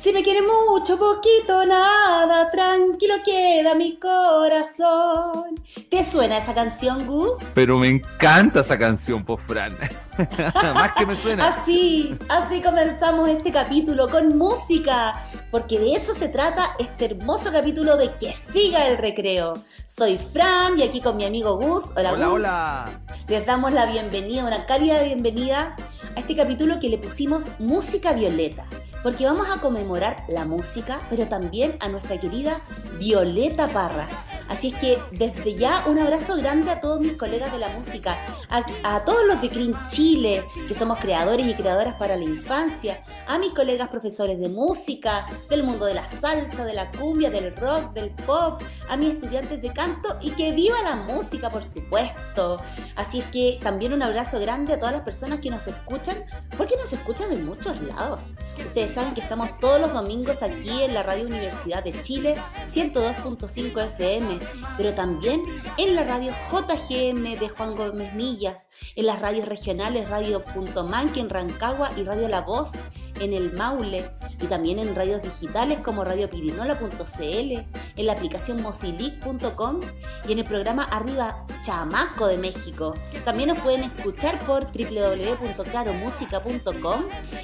si 0.00 0.14
me 0.14 0.22
quiere 0.22 0.40
mucho, 0.40 0.98
poquito, 0.98 1.66
nada, 1.66 2.50
tranquilo 2.50 3.16
queda 3.22 3.74
mi 3.74 3.98
corazón. 3.98 5.60
¿Te 5.90 6.02
suena 6.02 6.38
esa 6.38 6.54
canción, 6.54 7.06
Gus? 7.06 7.38
Pero 7.54 7.76
me 7.76 7.88
encanta 7.88 8.60
esa 8.60 8.78
canción, 8.78 9.22
por 9.22 9.38
Fran. 9.38 9.76
Más 10.74 10.92
que 10.94 11.04
me 11.04 11.14
suena. 11.14 11.48
Así, 11.48 12.16
así 12.30 12.62
comenzamos 12.62 13.28
este 13.28 13.52
capítulo 13.52 14.08
con 14.08 14.38
música, 14.38 15.22
porque 15.50 15.78
de 15.78 15.92
eso 15.92 16.14
se 16.14 16.28
trata 16.28 16.74
este 16.78 17.06
hermoso 17.06 17.52
capítulo 17.52 17.96
de 17.96 18.12
Que 18.14 18.32
siga 18.32 18.88
el 18.88 18.98
recreo. 18.98 19.54
Soy 19.86 20.18
Fran 20.18 20.78
y 20.78 20.82
aquí 20.82 21.00
con 21.00 21.16
mi 21.16 21.24
amigo 21.24 21.56
Gus. 21.56 21.92
Hola, 21.96 22.12
hola 22.12 22.26
Gus. 22.26 22.38
Hola. 22.38 23.00
Les 23.28 23.46
damos 23.46 23.72
la 23.72 23.86
bienvenida, 23.86 24.44
una 24.44 24.66
cálida 24.66 25.02
bienvenida 25.02 25.76
a 26.16 26.20
este 26.20 26.36
capítulo 26.36 26.78
que 26.78 26.88
le 26.88 26.98
pusimos 26.98 27.48
Música 27.58 28.12
Violeta 28.12 28.68
porque 29.02 29.24
vamos 29.24 29.48
a 29.48 29.60
conmemorar 29.60 30.24
la 30.28 30.44
música, 30.44 31.00
pero 31.08 31.26
también 31.26 31.76
a 31.80 31.88
nuestra 31.88 32.18
querida 32.20 32.60
Violeta 32.98 33.68
Parra. 33.68 34.08
Así 34.50 34.68
es 34.68 34.74
que 34.74 34.98
desde 35.12 35.54
ya 35.54 35.84
un 35.86 36.00
abrazo 36.00 36.36
grande 36.36 36.72
a 36.72 36.80
todos 36.80 36.98
mis 36.98 37.12
colegas 37.12 37.52
de 37.52 37.60
la 37.60 37.68
música, 37.68 38.18
a, 38.48 39.04
todos 39.04 39.24
los 39.28 39.40
de 39.40 39.46
Green 39.46 39.76
Chile, 39.86 40.44
que 40.66 40.74
somos 40.74 40.98
creadores 40.98 41.46
y 41.46 41.54
creadoras 41.54 41.94
para 41.94 42.16
la 42.16 42.24
infancia, 42.24 43.04
a 43.28 43.38
mis 43.38 43.50
colegas 43.50 43.88
profesores 43.90 44.40
de 44.40 44.48
música, 44.48 45.28
del 45.48 45.62
mundo 45.62 45.86
de 45.86 45.94
la 45.94 46.06
salsa, 46.08 46.64
de 46.64 46.74
la 46.74 46.90
cumbia, 46.90 47.30
del 47.30 47.54
rock, 47.54 47.92
del 47.92 48.10
pop, 48.10 48.60
a 48.88 48.96
mis 48.96 49.10
estudiantes 49.10 49.62
de 49.62 49.72
canto 49.72 50.18
y 50.20 50.32
que 50.32 50.50
viva 50.50 50.82
la 50.82 50.96
música, 50.96 51.48
por 51.50 51.64
supuesto. 51.64 52.60
Así 52.96 53.20
es 53.20 53.26
que 53.26 53.60
también 53.62 53.92
un 53.92 54.02
abrazo 54.02 54.40
grande 54.40 54.74
a 54.74 54.80
todas 54.80 54.92
las 54.92 55.02
personas 55.02 55.38
que 55.38 55.50
nos 55.50 55.68
escuchan, 55.68 56.24
porque 56.56 56.74
nos 56.76 56.92
escuchan 56.92 57.30
de 57.30 57.36
muchos 57.36 57.80
lados. 57.82 58.32
Ustedes 58.58 58.90
saben 58.90 59.14
que 59.14 59.20
estamos 59.20 59.56
todos 59.60 59.80
los 59.80 59.92
domingos 59.92 60.42
aquí 60.42 60.82
en 60.82 60.92
la 60.92 61.04
Radio 61.04 61.26
Universidad 61.26 61.84
de 61.84 62.02
Chile, 62.02 62.36
102.5 62.68 63.84
FM 63.94 64.39
pero 64.76 64.94
también 64.94 65.42
en 65.76 65.94
la 65.94 66.04
radio 66.04 66.32
JGM 66.50 67.38
de 67.38 67.48
Juan 67.48 67.76
Gómez 67.76 68.14
Millas, 68.14 68.70
en 68.96 69.06
las 69.06 69.20
radios 69.20 69.46
regionales 69.46 70.08
Radio 70.08 70.44
Punto 70.44 70.84
Manque 70.84 71.20
en 71.20 71.30
Rancagua 71.30 71.90
y 71.96 72.04
Radio 72.04 72.28
La 72.28 72.42
Voz 72.42 72.72
en 73.20 73.32
el 73.32 73.52
Maule 73.52 74.10
y 74.40 74.46
también 74.46 74.78
en 74.78 74.94
radios 74.96 75.22
digitales 75.22 75.78
como 75.80 76.04
radiopirinola.cl, 76.04 77.22
en 77.22 78.06
la 78.06 78.12
aplicación 78.12 78.62
mosilic.com 78.62 79.80
y 80.26 80.32
en 80.32 80.38
el 80.38 80.44
programa 80.44 80.84
Arriba 80.84 81.46
Chamaco 81.62 82.26
de 82.26 82.38
México. 82.38 82.94
También 83.24 83.50
nos 83.50 83.58
pueden 83.58 83.84
escuchar 83.84 84.38
por 84.46 84.66
www.claromusica.com 84.66 87.02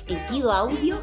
en 0.08 0.27
Kido 0.27 0.50
Audio, 0.52 0.98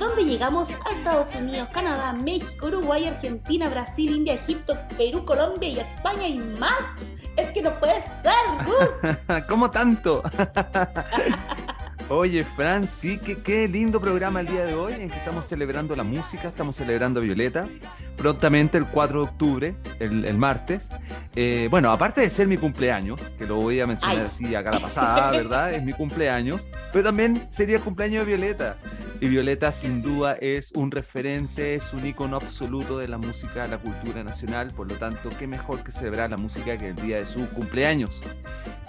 donde 0.00 0.24
llegamos 0.24 0.70
a 0.70 0.96
Estados 0.96 1.34
Unidos, 1.34 1.68
Canadá, 1.72 2.14
México, 2.14 2.66
Uruguay, 2.66 3.04
Argentina, 3.04 3.68
Brasil, 3.68 4.16
India, 4.16 4.32
Egipto, 4.32 4.74
Perú, 4.96 5.26
Colombia 5.26 5.68
y 5.68 5.78
España 5.78 6.26
y 6.26 6.38
más. 6.38 6.96
Es 7.36 7.50
que 7.52 7.60
no 7.60 7.78
puede 7.78 8.00
ser, 8.00 8.32
Gus. 8.64 9.44
¿Cómo 9.48 9.70
tanto? 9.70 10.22
Oye, 12.12 12.42
Fran, 12.42 12.88
sí, 12.88 13.20
qué, 13.24 13.40
qué, 13.40 13.68
lindo 13.68 14.00
programa 14.00 14.40
el 14.40 14.48
día 14.48 14.64
de 14.64 14.74
hoy 14.74 14.94
en 14.94 15.10
que 15.10 15.16
estamos 15.16 15.46
celebrando 15.46 15.94
la 15.94 16.02
música, 16.02 16.48
estamos 16.48 16.74
celebrando 16.74 17.20
Violeta. 17.20 17.68
Prontamente 18.16 18.78
el 18.78 18.86
4 18.86 19.20
de 19.20 19.24
octubre, 19.30 19.74
el, 20.00 20.36
martes. 20.36 20.90
Eh, 21.36 21.68
bueno, 21.70 21.92
aparte 21.92 22.20
de 22.20 22.28
ser 22.28 22.48
mi 22.48 22.56
cumpleaños, 22.56 23.20
que 23.38 23.46
lo 23.46 23.54
voy 23.56 23.78
a 23.78 23.86
mencionar 23.86 24.26
así 24.26 24.56
acá 24.56 24.72
la 24.72 24.80
pasada, 24.80 25.30
¿verdad? 25.36 25.72
Es 25.72 25.84
mi 25.84 25.92
cumpleaños, 25.92 26.66
pero 26.92 27.04
también 27.04 27.46
sería 27.50 27.76
el 27.76 27.82
cumpleaños 27.82 28.26
de 28.26 28.34
Violeta. 28.34 28.76
Y 29.20 29.28
Violeta 29.28 29.70
sin 29.70 30.02
duda 30.02 30.32
es 30.40 30.72
un 30.72 30.90
referente, 30.90 31.74
es 31.74 31.92
un 31.92 32.04
icono 32.04 32.36
absoluto 32.36 32.98
de 32.98 33.06
la 33.06 33.18
música, 33.18 33.62
de 33.62 33.68
la 33.68 33.78
cultura 33.78 34.24
nacional, 34.24 34.72
por 34.74 34.88
lo 34.88 34.96
tanto, 34.96 35.30
qué 35.38 35.46
mejor 35.46 35.84
que 35.84 35.92
celebrar 35.92 36.30
la 36.30 36.38
música 36.38 36.76
que 36.76 36.88
el 36.88 36.96
día 36.96 37.18
de 37.18 37.26
su 37.26 37.48
cumpleaños. 37.50 38.22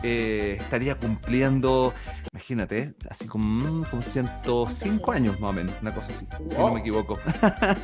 Eh, 0.03 0.57
estaría 0.59 0.95
cumpliendo, 0.95 1.93
imagínate, 2.33 2.95
así 3.11 3.27
como, 3.27 3.83
como 3.89 4.01
105 4.01 5.11
años 5.11 5.37
más 5.41 5.49
o 5.49 5.53
menos, 5.53 5.75
una 5.81 5.93
cosa 5.93 6.13
así, 6.13 6.25
si 6.47 6.57
no 6.57 6.73
me 6.73 6.79
equivoco. 6.79 7.17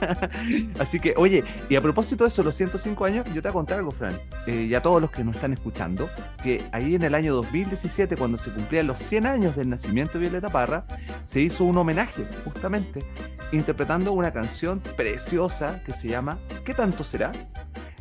así 0.80 1.02
que, 1.02 1.14
oye, 1.18 1.44
y 1.70 1.76
a 1.76 1.82
propósito 1.82 2.24
de 2.24 2.30
eso, 2.30 2.44
los 2.44 2.56
105 2.56 3.04
años, 3.04 3.26
yo 3.34 3.42
te 3.42 3.42
voy 3.42 3.50
a 3.50 3.54
contar 3.54 3.80
algo, 3.80 3.92
Fran, 3.92 4.18
eh, 4.48 4.68
y 4.70 4.74
a 4.74 4.82
todos 4.82 5.02
los 5.02 5.12
que 5.12 5.26
nos 5.26 5.36
están 5.36 5.52
escuchando, 5.52 6.10
que 6.42 6.64
ahí 6.72 6.96
en 6.96 7.04
el 7.04 7.14
año 7.14 7.36
2017, 7.36 8.16
cuando 8.16 8.38
se 8.38 8.52
cumplían 8.52 8.88
los 8.88 9.00
100 9.00 9.28
años 9.28 9.56
del 9.58 9.68
nacimiento 9.68 10.14
de 10.14 10.20
Violeta 10.20 10.50
Parra, 10.50 10.86
se 11.26 11.42
hizo 11.42 11.66
un 11.66 11.78
homenaje, 11.78 12.26
justamente, 12.46 13.04
interpretando 13.52 14.14
una 14.14 14.32
canción 14.32 14.80
preciosa 14.96 15.84
que 15.84 15.92
se 15.92 16.08
llama 16.08 16.40
¿Qué 16.64 16.74
tanto 16.74 17.04
será? 17.04 17.34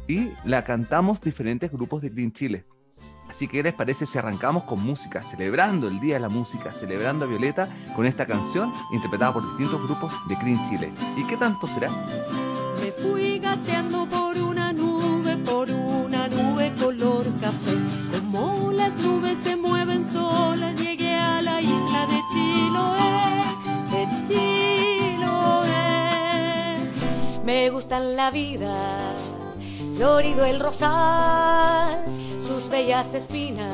Y 0.07 0.31
la 0.45 0.63
cantamos 0.63 1.21
diferentes 1.21 1.73
grupos 1.73 2.03
de 2.03 2.11
Green 2.11 2.31
Chile. 2.31 2.65
Así 3.29 3.49
que, 3.49 3.59
¿qué 3.59 3.63
les 3.65 3.75
parece 3.75 4.07
si 4.07 4.19
arrancamos 4.19 4.65
con 4.65 4.83
música, 4.83 5.23
celebrando 5.23 5.89
el 5.89 6.01
Día 6.01 6.15
de 6.15 6.21
la 6.21 6.29
Música, 6.29 6.73
celebrando 6.73 7.25
a 7.25 7.29
Violeta 7.29 7.69
con 7.95 8.07
esta 8.07 8.25
canción 8.25 8.73
interpretada 8.93 9.33
por 9.33 9.43
distintos 9.43 9.83
grupos 9.83 10.15
de 10.29 10.37
Green 10.37 10.63
Chile? 10.69 10.93
¿Y 11.17 11.27
qué 11.27 11.37
tanto 11.37 11.67
será? 11.67 11.91
Me 12.81 12.93
fui 12.93 13.39
gateando 13.39 14.09
por 14.09 14.39
una 14.39 14.73
nube, 14.73 15.37
por 15.39 15.69
una 15.71 16.29
nube 16.29 16.73
color 16.79 17.25
café. 17.41 17.77
Como 18.13 18.71
las 18.73 18.95
nubes 18.97 19.39
se 19.41 19.57
mueven 19.57 20.05
solas, 20.05 20.81
llegué 20.81 21.15
a 21.15 21.43
la 21.43 21.61
isla 21.61 22.07
de 22.07 22.21
Chiloé, 22.33 23.43
de 23.91 24.07
Chiloé. 25.17 25.65
Me 27.45 27.71
gustan 27.71 28.15
la 28.15 28.31
vida, 28.31 29.15
florido 29.97 30.45
el 30.45 30.61
rosal 30.61 32.06
bellas 32.77 33.15
espinas 33.15 33.73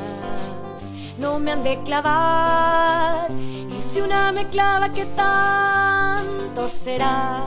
no 1.17 1.37
me 1.37 1.51
han 1.51 1.61
de 1.61 1.77
clavar. 1.83 3.29
Y 3.29 3.77
si 3.91 3.99
una 3.99 4.31
me 4.31 4.47
clava, 4.47 4.93
¿qué 4.93 5.05
tanto 5.07 6.69
será? 6.69 7.43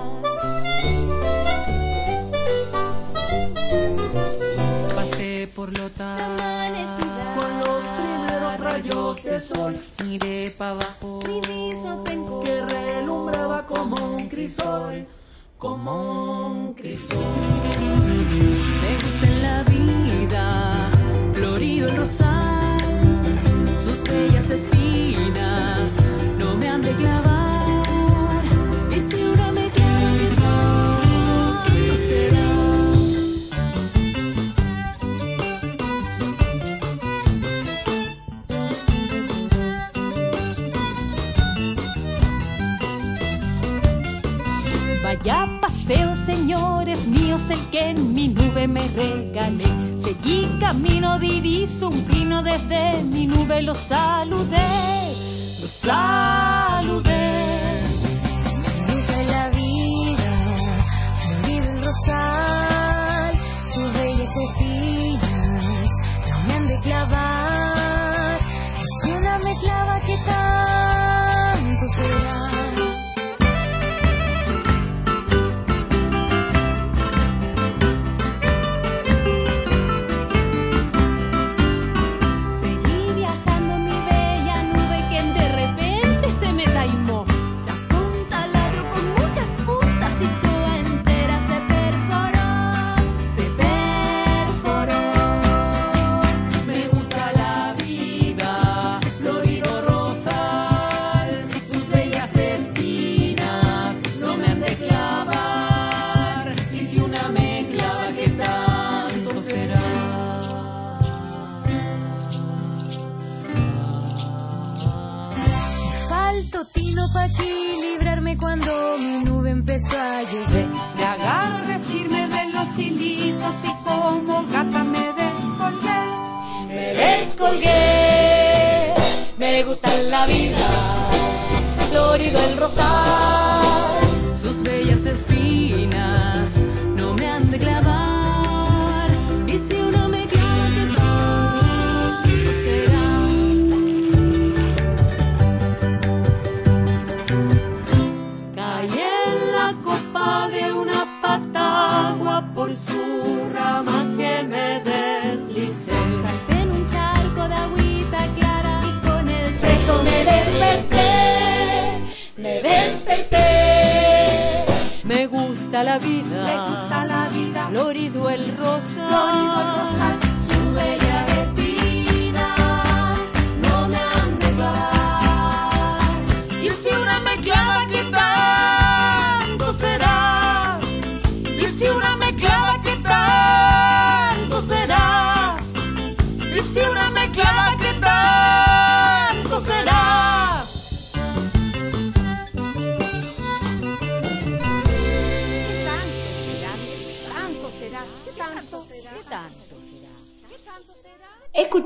Pasé 4.94 5.48
por 5.56 5.68
Lota 5.78 6.14
con 7.36 7.50
los 7.64 7.82
primeros 7.96 8.60
rayos 8.60 9.22
de 9.22 9.40
sol. 9.40 9.80
Miré 10.04 10.54
para 10.58 10.72
abajo 10.72 11.20
que 12.44 12.54
relumbraba 12.76 13.64
como 13.64 13.96
un 14.14 14.28
crisol 14.28 15.06
como 15.58 16.48
un 16.48 16.74
crisol. 16.74 17.18
Me 18.82 18.92
gusta 19.02 19.26
la 19.42 19.62
vida 19.62 20.15
el 21.84 22.06
sus 23.78 24.04
bellas 24.04 24.50
espinas 24.50 25.96
no 26.38 26.56
me 26.56 26.68
han 26.68 26.80
de 26.80 26.92
clavar. 26.92 27.35
Paseo, 46.26 46.36
señores 46.36 47.06
míos, 47.06 47.50
el 47.50 47.70
que 47.70 47.90
en 47.90 48.14
mi 48.14 48.28
nube 48.28 48.66
me 48.68 48.86
regalé. 48.88 49.64
Seguí 50.02 50.48
camino, 50.60 51.18
diviso 51.18 51.88
un 51.88 52.02
pino 52.04 52.42
desde 52.42 53.02
mi 53.02 53.26
nube, 53.26 53.62
lo 53.62 53.74
saludé, 53.74 54.58
lo 55.60 55.68
saludé. 55.68 57.26
La 59.26 59.50
vida, 59.50 60.84
rosal, 61.82 63.38
sus 63.66 63.92
bellas 63.92 64.30
espinas 64.48 65.90
no 66.30 66.42
me 66.46 66.54
han 66.54 66.66
de 66.68 66.80
clavar. 66.80 68.38
Si 69.02 69.10
una 69.12 69.38
me 69.38 69.56
clava, 69.58 70.00
¿qué 70.00 70.16
tanto 70.24 70.85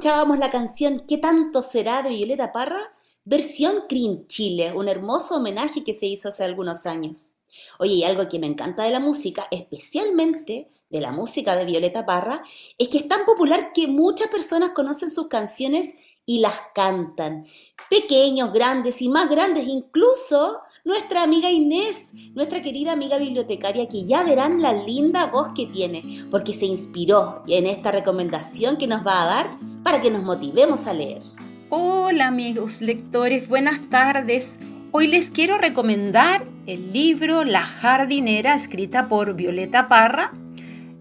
Escuchábamos 0.00 0.38
la 0.38 0.50
canción 0.50 1.05
¿Qué 1.06 1.19
tanto 1.19 1.61
será? 1.61 2.02
de 2.02 2.08
Violeta 2.08 2.55
Parra, 2.55 2.81
versión 3.26 3.85
Green 3.87 4.26
Chile, 4.29 4.73
un 4.73 4.88
hermoso 4.88 5.37
homenaje 5.37 5.85
que 5.85 5.93
se 5.93 6.06
hizo 6.06 6.31
hace 6.31 6.43
algunos 6.43 6.87
años. 6.87 7.32
Oye, 7.79 7.97
y 7.97 8.05
algo 8.05 8.26
que 8.26 8.38
me 8.38 8.47
encanta 8.47 8.85
de 8.85 8.93
la 8.93 8.99
música, 8.99 9.47
especialmente 9.50 10.70
de 10.88 11.00
la 11.02 11.12
música 11.12 11.55
de 11.55 11.67
Violeta 11.67 12.06
Parra, 12.06 12.43
es 12.79 12.88
que 12.88 12.97
es 12.97 13.08
tan 13.08 13.26
popular 13.26 13.73
que 13.75 13.88
muchas 13.88 14.29
personas 14.29 14.70
conocen 14.70 15.11
sus 15.11 15.29
canciones 15.29 15.93
y 16.25 16.38
las 16.38 16.58
cantan. 16.75 17.44
Pequeños, 17.91 18.55
grandes 18.55 19.02
y 19.02 19.11
más 19.11 19.29
grandes, 19.29 19.69
incluso 19.69 20.62
nuestra 20.84 21.22
amiga 21.22 21.50
Inés, 21.50 22.12
nuestra 22.34 22.62
querida 22.62 22.92
amiga 22.92 23.18
bibliotecaria, 23.18 23.88
que 23.88 24.06
ya 24.06 24.22
verán 24.24 24.62
la 24.62 24.72
linda 24.72 25.26
voz 25.26 25.48
que 25.54 25.66
tiene, 25.66 26.24
porque 26.30 26.52
se 26.54 26.66
inspiró 26.66 27.42
en 27.46 27.66
esta 27.66 27.92
recomendación 27.92 28.78
que 28.78 28.86
nos 28.86 29.06
va 29.06 29.22
a 29.22 29.26
dar 29.26 29.50
para 29.82 30.00
que 30.00 30.10
nos 30.10 30.22
motivemos 30.22 30.86
a 30.86 30.94
leer. 30.94 31.22
Hola 31.68 32.28
amigos 32.28 32.80
lectores, 32.80 33.48
buenas 33.48 33.88
tardes. 33.88 34.58
Hoy 34.92 35.06
les 35.06 35.30
quiero 35.30 35.58
recomendar 35.58 36.44
el 36.66 36.92
libro 36.92 37.44
La 37.44 37.64
jardinera 37.64 38.54
escrita 38.54 39.06
por 39.06 39.34
Violeta 39.34 39.88
Parra, 39.88 40.32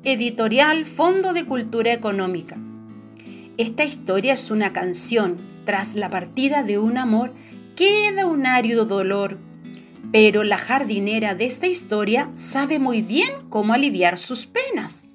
editorial 0.03 0.85
Fondo 0.85 1.33
de 1.33 1.45
Cultura 1.45 1.93
Económica. 1.93 2.57
Esta 3.57 3.83
historia 3.83 4.33
es 4.33 4.51
una 4.51 4.73
canción. 4.73 5.37
Tras 5.65 5.95
la 5.95 6.09
partida 6.09 6.63
de 6.63 6.77
un 6.77 6.97
amor 6.97 7.31
queda 7.75 8.25
un 8.25 8.45
árido 8.45 8.85
dolor, 8.85 9.37
pero 10.11 10.43
la 10.43 10.57
jardinera 10.57 11.35
de 11.35 11.45
esta 11.45 11.67
historia 11.67 12.29
sabe 12.33 12.79
muy 12.79 13.01
bien 13.01 13.29
cómo 13.49 13.73
aliviar 13.73 14.17
sus 14.17 14.45
penas. 14.45 15.05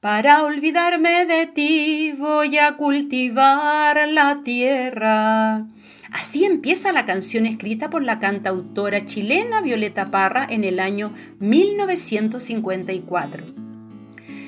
Para 0.00 0.44
olvidarme 0.44 1.26
de 1.26 1.46
ti 1.46 2.14
voy 2.16 2.58
a 2.58 2.76
cultivar 2.76 4.08
la 4.08 4.42
tierra. 4.44 5.66
Así 6.12 6.44
empieza 6.44 6.92
la 6.92 7.04
canción 7.04 7.46
escrita 7.46 7.90
por 7.90 8.02
la 8.02 8.18
cantautora 8.18 9.04
chilena 9.04 9.60
Violeta 9.60 10.10
Parra 10.10 10.46
en 10.48 10.64
el 10.64 10.80
año 10.80 11.12
1954. 11.40 13.44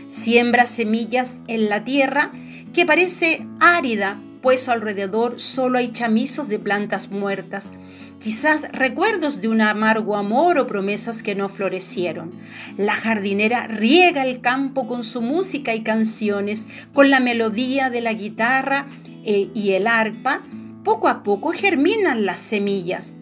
Siembra 0.06 0.66
semillas 0.66 1.40
en 1.48 1.68
la 1.68 1.84
tierra 1.84 2.32
que 2.72 2.86
parece 2.86 3.46
árida, 3.60 4.18
pues 4.42 4.68
alrededor 4.68 5.38
solo 5.38 5.78
hay 5.78 5.92
chamizos 5.92 6.48
de 6.48 6.58
plantas 6.58 7.10
muertas, 7.10 7.72
quizás 8.20 8.70
recuerdos 8.72 9.40
de 9.40 9.48
un 9.48 9.60
amargo 9.62 10.14
amor 10.14 10.58
o 10.58 10.66
promesas 10.66 11.22
que 11.22 11.34
no 11.34 11.48
florecieron. 11.48 12.30
La 12.76 12.94
jardinera 12.94 13.66
riega 13.66 14.24
el 14.24 14.40
campo 14.40 14.86
con 14.86 15.02
su 15.02 15.22
música 15.22 15.74
y 15.74 15.82
canciones, 15.82 16.68
con 16.92 17.10
la 17.10 17.18
melodía 17.18 17.90
de 17.90 18.02
la 18.02 18.12
guitarra 18.12 18.86
eh, 19.24 19.48
y 19.54 19.70
el 19.70 19.86
arpa. 19.86 20.42
Poco 20.84 21.08
a 21.08 21.22
poco 21.22 21.50
germinan 21.52 22.24
las 22.24 22.40
semillas. 22.40 23.16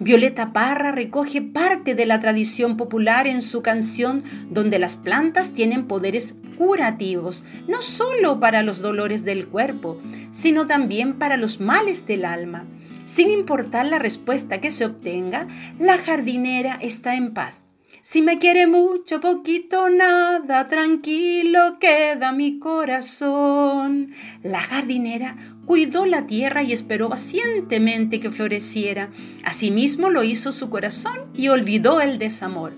Violeta 0.00 0.52
Parra 0.52 0.90
recoge 0.90 1.42
parte 1.42 1.94
de 1.94 2.06
la 2.06 2.18
tradición 2.18 2.76
popular 2.76 3.26
en 3.26 3.40
su 3.40 3.62
canción 3.62 4.22
donde 4.50 4.78
las 4.78 4.96
plantas 4.96 5.52
tienen 5.52 5.86
poderes 5.86 6.34
curativos, 6.58 7.44
no 7.68 7.82
solo 7.82 8.40
para 8.40 8.62
los 8.62 8.80
dolores 8.80 9.24
del 9.24 9.46
cuerpo, 9.46 9.98
sino 10.30 10.66
también 10.66 11.14
para 11.14 11.36
los 11.36 11.60
males 11.60 12.06
del 12.06 12.24
alma. 12.24 12.64
Sin 13.04 13.30
importar 13.30 13.86
la 13.86 13.98
respuesta 13.98 14.60
que 14.60 14.70
se 14.70 14.84
obtenga, 14.84 15.48
la 15.78 15.98
jardinera 15.98 16.78
está 16.80 17.16
en 17.16 17.34
paz. 17.34 17.64
Si 18.00 18.20
me 18.20 18.38
quiere 18.38 18.66
mucho, 18.66 19.20
poquito, 19.20 19.88
nada, 19.88 20.66
tranquilo 20.66 21.78
queda 21.78 22.32
mi 22.32 22.58
corazón. 22.58 24.08
La 24.42 24.60
jardinera 24.60 25.36
cuidó 25.66 26.04
la 26.06 26.26
tierra 26.26 26.64
y 26.64 26.72
esperó 26.72 27.08
pacientemente 27.08 28.18
que 28.18 28.30
floreciera. 28.30 29.10
Asimismo 29.44 30.10
lo 30.10 30.24
hizo 30.24 30.50
su 30.50 30.68
corazón 30.68 31.30
y 31.34 31.48
olvidó 31.48 32.00
el 32.00 32.18
desamor. 32.18 32.72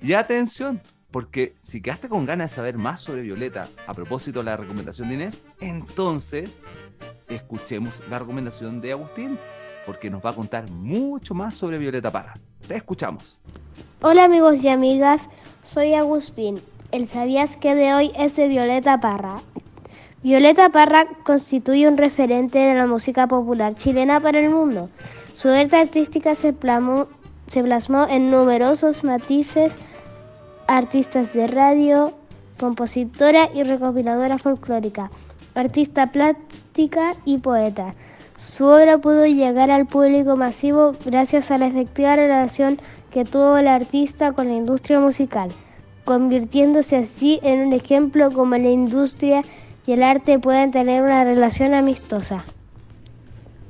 Y 0.00 0.12
atención, 0.12 0.80
porque 1.14 1.54
si 1.60 1.80
quedaste 1.80 2.08
con 2.08 2.26
ganas 2.26 2.50
de 2.50 2.56
saber 2.56 2.76
más 2.76 2.98
sobre 2.98 3.22
Violeta 3.22 3.68
a 3.86 3.94
propósito 3.94 4.40
de 4.40 4.46
la 4.46 4.56
recomendación 4.56 5.06
de 5.06 5.14
Inés, 5.14 5.44
entonces 5.60 6.60
escuchemos 7.28 8.02
la 8.10 8.18
recomendación 8.18 8.80
de 8.80 8.90
Agustín, 8.90 9.38
porque 9.86 10.10
nos 10.10 10.26
va 10.26 10.30
a 10.30 10.32
contar 10.32 10.68
mucho 10.68 11.32
más 11.32 11.54
sobre 11.54 11.78
Violeta 11.78 12.10
Parra. 12.10 12.34
Te 12.66 12.74
escuchamos. 12.74 13.38
Hola 14.02 14.24
amigos 14.24 14.64
y 14.64 14.68
amigas, 14.68 15.30
soy 15.62 15.94
Agustín. 15.94 16.60
El 16.90 17.06
sabías 17.06 17.56
que 17.58 17.76
de 17.76 17.94
hoy 17.94 18.10
es 18.16 18.34
de 18.34 18.48
Violeta 18.48 18.98
Parra. 19.00 19.40
Violeta 20.24 20.70
Parra 20.70 21.06
constituye 21.22 21.86
un 21.86 21.96
referente 21.96 22.58
de 22.58 22.74
la 22.74 22.88
música 22.88 23.28
popular 23.28 23.76
chilena 23.76 24.18
para 24.18 24.40
el 24.40 24.50
mundo. 24.50 24.90
Su 25.36 25.48
arte 25.48 25.76
artística 25.76 26.34
se, 26.34 26.52
se 27.46 27.62
plasmó 27.62 28.06
en 28.08 28.32
numerosos 28.32 29.04
matices, 29.04 29.76
artistas 30.66 31.32
de 31.32 31.46
radio, 31.46 32.12
compositora 32.58 33.50
y 33.54 33.62
recopiladora 33.62 34.38
folclórica, 34.38 35.10
artista 35.54 36.10
plástica 36.10 37.14
y 37.24 37.38
poeta. 37.38 37.94
Su 38.36 38.66
obra 38.66 38.98
pudo 38.98 39.26
llegar 39.26 39.70
al 39.70 39.86
público 39.86 40.36
masivo 40.36 40.94
gracias 41.04 41.50
a 41.50 41.58
la 41.58 41.66
efectiva 41.66 42.16
relación 42.16 42.80
que 43.10 43.24
tuvo 43.24 43.56
el 43.56 43.68
artista 43.68 44.32
con 44.32 44.48
la 44.48 44.54
industria 44.54 44.98
musical, 44.98 45.50
convirtiéndose 46.04 46.96
así 46.96 47.38
en 47.42 47.60
un 47.66 47.72
ejemplo 47.72 48.30
como 48.30 48.56
la 48.56 48.70
industria 48.70 49.42
y 49.86 49.92
el 49.92 50.02
arte 50.02 50.38
pueden 50.38 50.72
tener 50.72 51.02
una 51.02 51.24
relación 51.24 51.74
amistosa. 51.74 52.44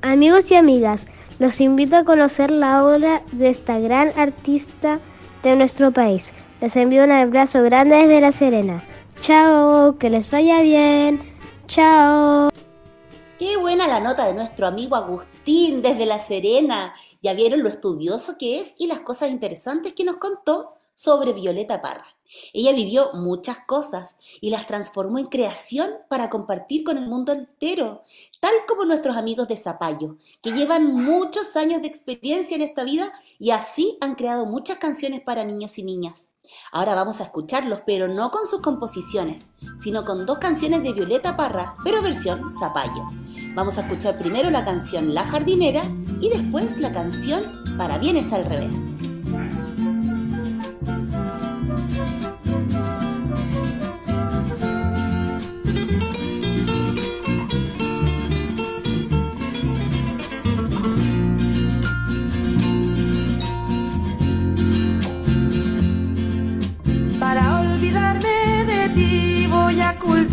Amigos 0.01 0.51
y 0.51 0.57
amigas, 0.57 1.07
los 1.39 1.61
invito 1.61 1.97
a 1.97 2.05
conocer 2.05 2.51
la 2.51 2.85
obra 2.85 3.23
de 3.33 3.51
esta 3.51 3.79
gran 3.79 4.13
artista 4.17 5.01
de 5.43 5.57
nuestro 5.57 5.93
país. 5.93 6.33
Les 6.65 6.75
envío 6.77 7.05
un 7.05 7.13
abrazo 7.13 7.63
grande 7.63 7.95
desde 7.95 8.23
La 8.23 8.33
Serena. 8.33 8.83
Chao, 9.21 9.99
que 9.99 10.09
les 10.09 10.31
vaya 10.31 10.63
bien. 10.63 11.21
Chao. 11.67 12.49
Qué 13.39 13.59
buena 13.59 13.87
la 13.87 14.01
nota 14.01 14.27
de 14.27 14.33
nuestro 14.33 14.67
amigo 14.67 14.97
Agustín 14.97 15.83
desde 15.83 16.07
La 16.07 16.19
Serena. 16.19 16.95
Ya 17.21 17.35
vieron 17.35 17.63
lo 17.63 17.69
estudioso 17.69 18.39
que 18.39 18.61
es 18.61 18.77
y 18.79 18.87
las 18.87 19.01
cosas 19.01 19.29
interesantes 19.31 19.93
que 19.93 20.05
nos 20.05 20.17
contó 20.17 20.71
sobre 20.95 21.35
Violeta 21.35 21.83
Parra. 21.83 22.07
Ella 22.55 22.73
vivió 22.73 23.13
muchas 23.13 23.59
cosas 23.67 24.17
y 24.41 24.49
las 24.49 24.67
transformó 24.67 25.19
en 25.19 25.27
creación 25.27 25.91
para 26.09 26.31
compartir 26.31 26.83
con 26.83 26.97
el 26.97 27.07
mundo 27.07 27.35
entero, 27.35 28.05
tal 28.41 28.55
como 28.67 28.87
nuestros 28.87 29.19
amigos 29.19 29.49
de 29.49 29.59
Zapallo, 29.59 30.17
que 30.41 30.53
llevan 30.53 30.95
muchos 30.95 31.57
años 31.57 31.83
de 31.83 31.89
experiencia 31.89 32.57
en 32.57 32.63
esta 32.63 32.85
vida 32.85 33.13
y 33.39 33.51
así 33.51 33.99
han 34.01 34.15
creado 34.15 34.47
muchas 34.47 34.79
canciones 34.79 35.21
para 35.21 35.45
niños 35.45 35.77
y 35.77 35.83
niñas. 35.83 36.31
Ahora 36.73 36.95
vamos 36.95 37.21
a 37.21 37.25
escucharlos, 37.25 37.81
pero 37.87 38.09
no 38.09 38.31
con 38.31 38.47
sus 38.47 38.61
composiciones, 38.61 39.51
sino 39.79 40.05
con 40.05 40.27
dos 40.27 40.39
canciones 40.39 40.83
de 40.83 40.93
Violeta 40.93 41.37
Parra, 41.37 41.77
pero 41.85 42.03
versión 42.03 42.51
Zapallo. 42.53 43.05
Vamos 43.55 43.79
a 43.79 43.83
escuchar 43.83 44.19
primero 44.19 44.51
la 44.51 44.65
canción 44.65 45.15
La 45.15 45.25
Jardinera 45.25 45.85
y 46.21 46.31
después 46.31 46.79
la 46.79 46.93
canción 46.93 47.43
Para 47.77 47.99
Bienes 47.99 48.33
al 48.33 48.45
Revés. 48.45 48.99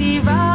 A 0.02 0.51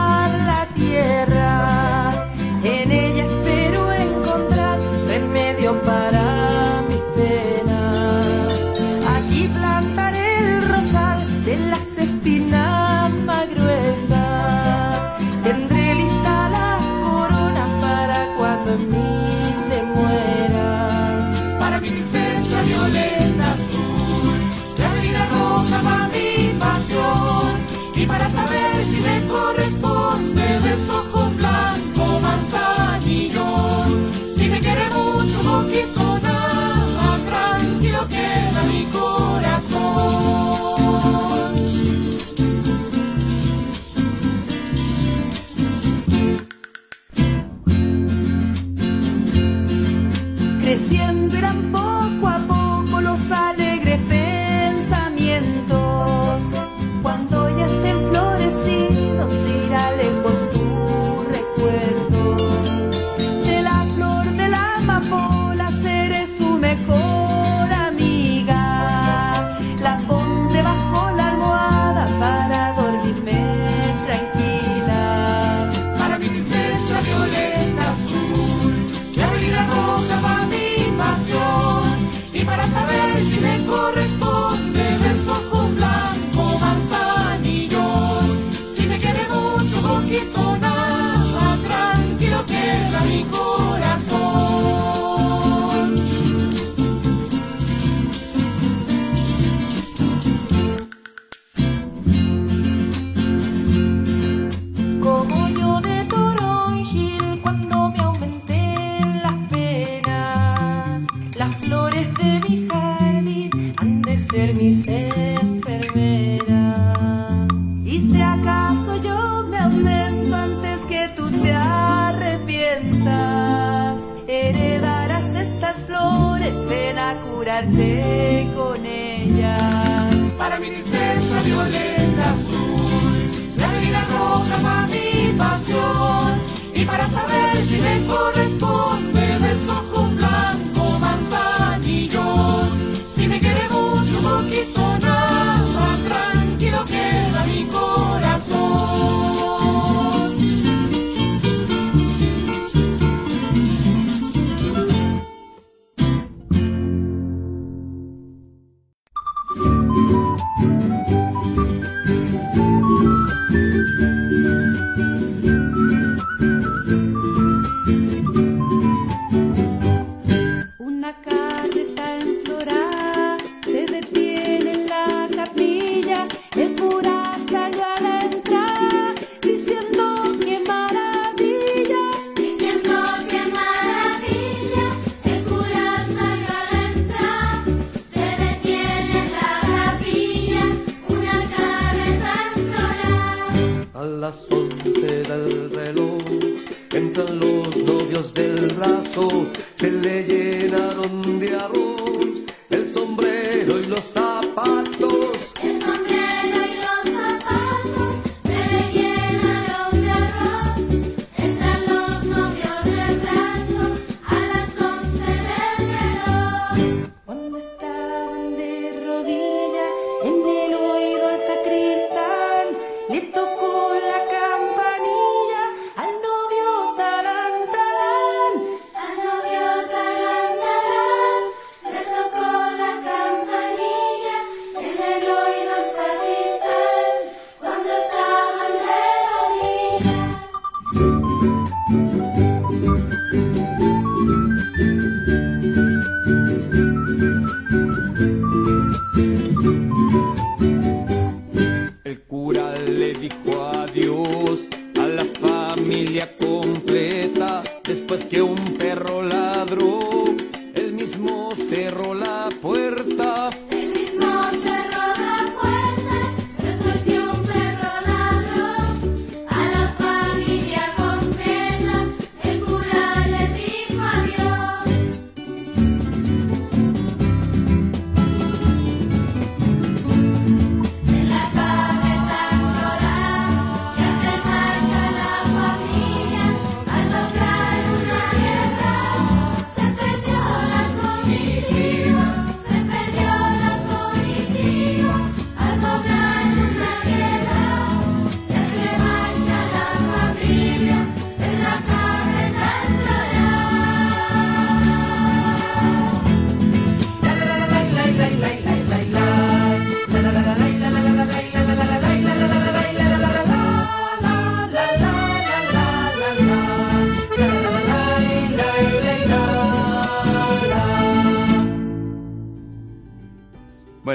los 203.97 204.36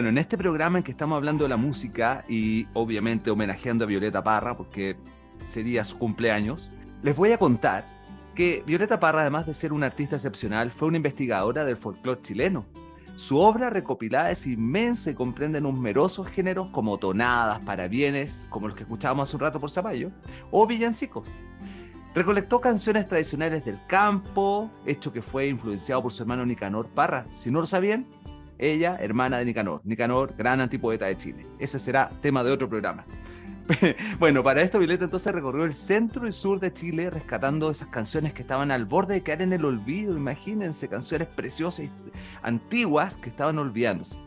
Bueno, 0.01 0.09
en 0.09 0.17
este 0.17 0.35
programa 0.35 0.79
en 0.79 0.83
que 0.83 0.89
estamos 0.89 1.15
hablando 1.15 1.43
de 1.43 1.49
la 1.49 1.57
música 1.57 2.25
y 2.27 2.65
obviamente 2.73 3.29
homenajeando 3.29 3.83
a 3.83 3.87
Violeta 3.87 4.23
Parra 4.23 4.57
porque 4.57 4.97
sería 5.45 5.83
su 5.83 5.99
cumpleaños, 5.99 6.71
les 7.03 7.15
voy 7.15 7.33
a 7.33 7.37
contar 7.37 7.85
que 8.33 8.63
Violeta 8.65 8.99
Parra, 8.99 9.21
además 9.21 9.45
de 9.45 9.53
ser 9.53 9.73
una 9.73 9.85
artista 9.85 10.15
excepcional, 10.15 10.71
fue 10.71 10.87
una 10.87 10.97
investigadora 10.97 11.65
del 11.65 11.77
folclore 11.77 12.19
chileno. 12.19 12.65
Su 13.15 13.37
obra 13.37 13.69
recopilada 13.69 14.31
es 14.31 14.47
inmensa 14.47 15.11
y 15.11 15.13
comprende 15.13 15.61
numerosos 15.61 16.25
géneros 16.25 16.69
como 16.69 16.97
tonadas, 16.97 17.59
parabienes, 17.59 18.47
como 18.49 18.69
los 18.69 18.75
que 18.75 18.81
escuchábamos 18.81 19.29
hace 19.29 19.37
un 19.37 19.41
rato 19.41 19.59
por 19.59 19.69
Zapallo, 19.69 20.09
o 20.49 20.65
villancicos. 20.65 21.29
Recolectó 22.15 22.59
canciones 22.59 23.07
tradicionales 23.07 23.63
del 23.63 23.79
campo, 23.85 24.71
hecho 24.87 25.13
que 25.13 25.21
fue 25.21 25.47
influenciado 25.47 26.01
por 26.01 26.11
su 26.11 26.23
hermano 26.23 26.43
Nicanor 26.43 26.87
Parra. 26.89 27.27
Si 27.37 27.51
no 27.51 27.59
lo 27.59 27.67
sabían, 27.67 28.07
ella, 28.61 28.95
hermana 28.99 29.39
de 29.39 29.45
Nicanor. 29.45 29.81
Nicanor, 29.83 30.33
gran 30.37 30.61
antipoeta 30.61 31.07
de 31.07 31.17
Chile. 31.17 31.45
Ese 31.59 31.79
será 31.79 32.09
tema 32.21 32.43
de 32.43 32.51
otro 32.51 32.69
programa. 32.69 33.05
bueno, 34.19 34.43
para 34.43 34.61
esto 34.61 34.79
Violeta 34.79 35.05
entonces 35.05 35.33
recorrió 35.33 35.65
el 35.65 35.73
centro 35.73 36.27
y 36.27 36.31
sur 36.31 36.59
de 36.59 36.73
Chile 36.73 37.09
rescatando 37.09 37.71
esas 37.71 37.87
canciones 37.87 38.33
que 38.33 38.41
estaban 38.41 38.71
al 38.71 38.85
borde 38.85 39.15
de 39.15 39.23
caer 39.23 39.41
en 39.41 39.53
el 39.53 39.65
olvido. 39.65 40.15
Imagínense, 40.15 40.87
canciones 40.87 41.27
preciosas 41.27 41.89
antiguas 42.43 43.17
que 43.17 43.29
estaban 43.29 43.57
olvidándose. 43.59 44.17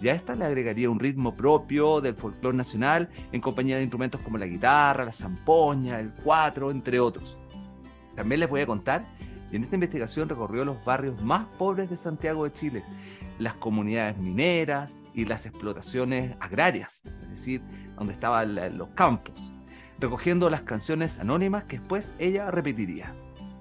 Y 0.00 0.08
a 0.08 0.14
esta 0.14 0.34
le 0.34 0.44
agregaría 0.44 0.90
un 0.90 0.98
ritmo 0.98 1.34
propio 1.34 2.00
del 2.00 2.16
folclore 2.16 2.56
nacional 2.56 3.08
en 3.30 3.40
compañía 3.40 3.76
de 3.76 3.82
instrumentos 3.82 4.20
como 4.20 4.38
la 4.38 4.46
guitarra, 4.46 5.04
la 5.04 5.12
zampoña, 5.12 6.00
el 6.00 6.12
cuatro, 6.24 6.70
entre 6.70 6.98
otros. 6.98 7.38
También 8.16 8.40
les 8.40 8.50
voy 8.50 8.62
a 8.62 8.66
contar 8.66 9.04
en 9.52 9.62
esta 9.64 9.76
investigación 9.76 10.30
recorrió 10.30 10.64
los 10.64 10.82
barrios 10.84 11.20
más 11.22 11.44
pobres 11.58 11.90
de 11.90 11.98
Santiago 11.98 12.44
de 12.44 12.52
Chile, 12.52 12.82
las 13.42 13.54
comunidades 13.54 14.16
mineras 14.18 15.00
y 15.14 15.24
las 15.24 15.46
explotaciones 15.46 16.34
agrarias, 16.40 17.04
es 17.22 17.30
decir, 17.30 17.62
donde 17.96 18.12
estaban 18.12 18.54
los 18.76 18.88
campos, 18.90 19.52
recogiendo 19.98 20.50
las 20.50 20.62
canciones 20.62 21.18
anónimas 21.18 21.64
que 21.64 21.78
después 21.78 22.14
ella 22.18 22.50
repetiría. 22.50 23.14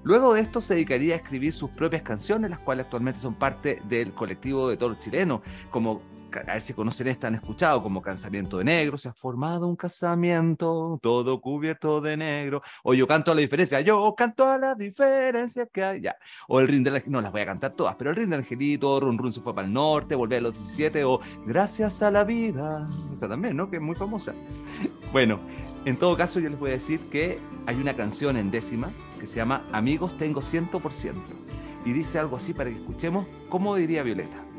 Luego 0.03 0.33
de 0.33 0.41
esto 0.41 0.61
se 0.61 0.73
dedicaría 0.73 1.13
a 1.13 1.17
escribir 1.17 1.53
sus 1.53 1.69
propias 1.69 2.01
canciones, 2.01 2.49
las 2.49 2.59
cuales 2.59 2.85
actualmente 2.85 3.19
son 3.19 3.35
parte 3.35 3.81
del 3.87 4.13
colectivo 4.13 4.69
de 4.69 4.77
todos 4.77 4.93
los 4.93 4.99
chilenos, 4.99 5.41
como 5.69 6.01
a 6.39 6.53
ver 6.53 6.61
si 6.61 6.73
conocen 6.73 7.07
esta, 7.07 7.27
han 7.27 7.35
escuchado, 7.35 7.81
como 7.83 8.01
Cansamiento 8.01 8.57
de 8.57 8.63
Negro, 8.63 8.97
se 8.97 9.09
ha 9.09 9.13
formado 9.13 9.67
un 9.67 9.75
casamiento, 9.75 10.99
todo 11.01 11.41
cubierto 11.41 12.01
de 12.01 12.17
negro, 12.17 12.61
o 12.83 12.93
yo 12.93 13.07
canto 13.07 13.31
a 13.31 13.35
la 13.35 13.41
diferencia, 13.41 13.81
yo 13.81 14.13
canto 14.15 14.47
a 14.47 14.57
la 14.57 14.75
diferencia 14.75 15.65
que 15.65 15.83
hay, 15.83 16.01
ya, 16.01 16.15
o 16.47 16.59
el 16.59 16.67
Rin 16.67 16.83
del 16.83 17.01
no 17.07 17.21
las 17.21 17.31
voy 17.31 17.41
a 17.41 17.45
cantar 17.45 17.71
todas, 17.71 17.95
pero 17.95 18.09
el 18.09 18.15
Rin 18.15 18.29
del 18.29 18.39
Angelito, 18.39 18.99
Run 18.99 19.17
Run 19.17 19.31
se 19.31 19.41
fue 19.41 19.53
para 19.53 19.67
el 19.67 19.73
norte, 19.73 20.15
volver 20.15 20.39
a 20.39 20.41
los 20.41 20.53
17, 20.57 21.03
o 21.03 21.19
Gracias 21.45 22.01
a 22.01 22.11
la 22.11 22.23
vida, 22.23 22.89
esa 23.11 23.27
también, 23.27 23.57
¿no? 23.57 23.69
Que 23.69 23.77
es 23.77 23.81
muy 23.81 23.95
famosa. 23.95 24.33
Bueno, 25.11 25.41
en 25.83 25.97
todo 25.97 26.15
caso 26.15 26.39
yo 26.39 26.47
les 26.47 26.57
voy 26.57 26.69
a 26.69 26.73
decir 26.75 27.01
que 27.09 27.37
hay 27.65 27.75
una 27.75 27.93
canción 27.95 28.37
en 28.37 28.49
décima 28.49 28.91
que 29.19 29.27
se 29.27 29.35
llama 29.35 29.65
Amigos 29.73 30.17
tengo 30.17 30.39
100%, 30.39 31.13
y 31.83 31.91
dice 31.91 32.17
algo 32.17 32.37
así 32.37 32.53
para 32.53 32.69
que 32.69 32.77
escuchemos 32.77 33.27
cómo 33.49 33.75
diría 33.75 34.03
Violeta. 34.03 34.50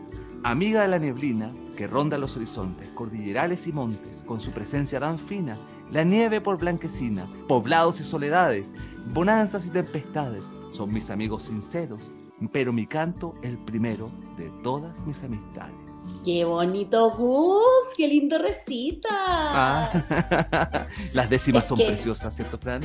Amiga 0.45 0.83
de 0.83 0.89
la 0.89 0.99
neblina 0.99 1.53
que 1.77 1.87
ronda 1.87 2.19
los 2.19 2.37
horizontes, 2.37 2.89
cordillerales 2.89 3.69
y 3.69 3.73
montes, 3.73 4.25
con 4.27 4.41
su 4.41 4.51
presencia 4.51 4.99
tan 4.99 5.21
fina, 5.21 5.57
la 5.93 6.03
nieve 6.03 6.41
por 6.41 6.59
blanquecina, 6.59 7.27
poblados 7.47 8.01
y 8.01 8.05
soledades, 8.05 8.75
bonanzas 9.13 9.67
y 9.67 9.71
tempestades, 9.71 10.51
son 10.73 10.93
mis 10.93 11.11
amigos 11.11 11.45
sinceros, 11.45 12.11
pero 12.51 12.73
mi 12.73 12.89
canto 12.89 13.37
el 13.43 13.57
primero 13.57 14.11
de 14.37 14.51
todas 14.65 15.07
mis 15.07 15.23
amistades. 15.23 15.82
¡Qué 16.25 16.45
bonito, 16.45 17.11
Gus! 17.17 17.95
¡Qué 17.97 18.07
lindo 18.07 18.39
recita! 18.39 19.09
Ah, 19.11 20.87
Las 21.13 21.29
décimas 21.29 21.63
Es 21.63 21.69
son 21.69 21.79
que- 21.79 21.87
preciosas, 21.87 22.35
¿cierto, 22.35 22.59
Fran? 22.59 22.85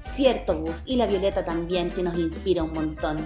Cierto, 0.00 0.58
Gus. 0.60 0.88
Y 0.88 0.96
la 0.96 1.06
Violeta 1.06 1.44
también, 1.44 1.88
que 1.90 2.02
nos 2.02 2.18
inspira 2.18 2.64
un 2.64 2.72
montón. 2.74 3.24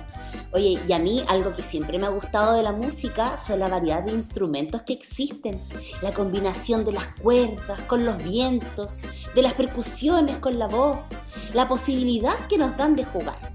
Oye, 0.52 0.78
y 0.86 0.92
a 0.92 0.98
mí 0.98 1.22
algo 1.28 1.54
que 1.54 1.62
siempre 1.62 1.98
me 1.98 2.06
ha 2.06 2.10
gustado 2.10 2.54
de 2.54 2.62
la 2.62 2.72
música 2.72 3.38
son 3.38 3.60
la 3.60 3.68
variedad 3.68 4.02
de 4.02 4.12
instrumentos 4.12 4.82
que 4.82 4.92
existen. 4.92 5.58
La 6.02 6.12
combinación 6.12 6.84
de 6.84 6.92
las 6.92 7.06
cuerdas 7.22 7.80
con 7.86 8.04
los 8.04 8.18
vientos, 8.18 9.00
de 9.34 9.40
las 9.42 9.54
percusiones 9.54 10.36
con 10.36 10.58
la 10.58 10.68
voz, 10.68 11.10
la 11.54 11.66
posibilidad 11.66 12.36
que 12.46 12.58
nos 12.58 12.76
dan 12.76 12.94
de 12.94 13.04
jugar. 13.06 13.52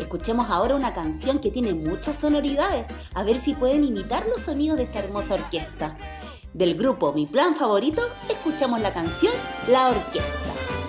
Escuchemos 0.00 0.48
ahora 0.48 0.74
una 0.74 0.94
canción 0.94 1.40
que 1.40 1.50
tiene 1.50 1.74
muchas 1.74 2.16
sonoridades, 2.16 2.88
a 3.14 3.22
ver 3.22 3.38
si 3.38 3.54
pueden 3.54 3.84
imitar 3.84 4.26
los 4.26 4.40
sonidos 4.40 4.78
de 4.78 4.84
esta 4.84 5.00
hermosa 5.00 5.34
orquesta. 5.34 5.98
Del 6.54 6.74
grupo 6.74 7.12
Mi 7.12 7.26
Plan 7.26 7.54
Favorito, 7.54 8.00
escuchamos 8.28 8.80
la 8.80 8.94
canción 8.94 9.32
La 9.68 9.90
Orquesta. 9.90 10.79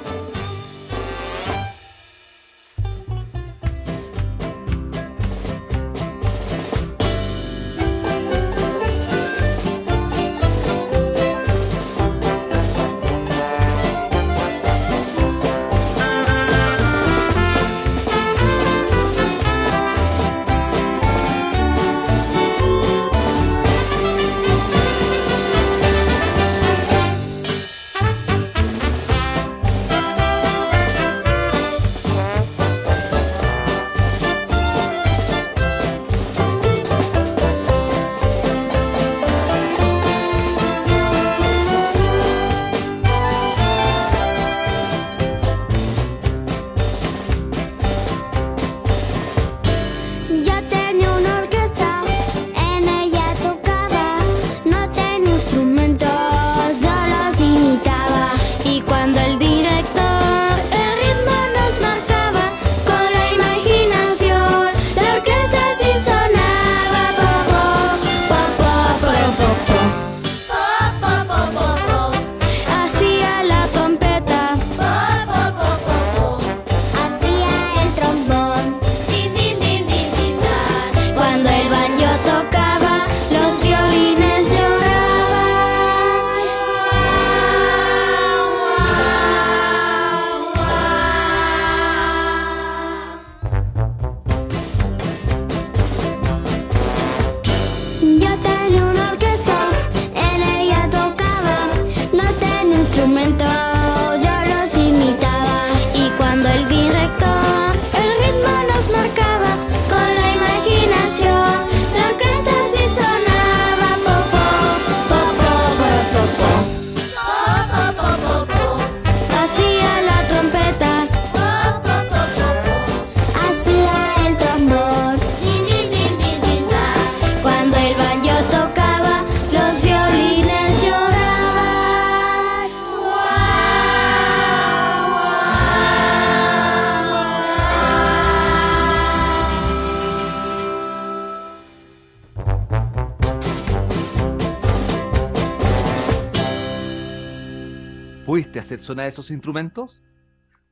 ¿Pudiste 148.62 148.76
hacer 148.76 148.86
sonar 148.86 149.08
esos 149.08 149.32
instrumentos? 149.32 150.04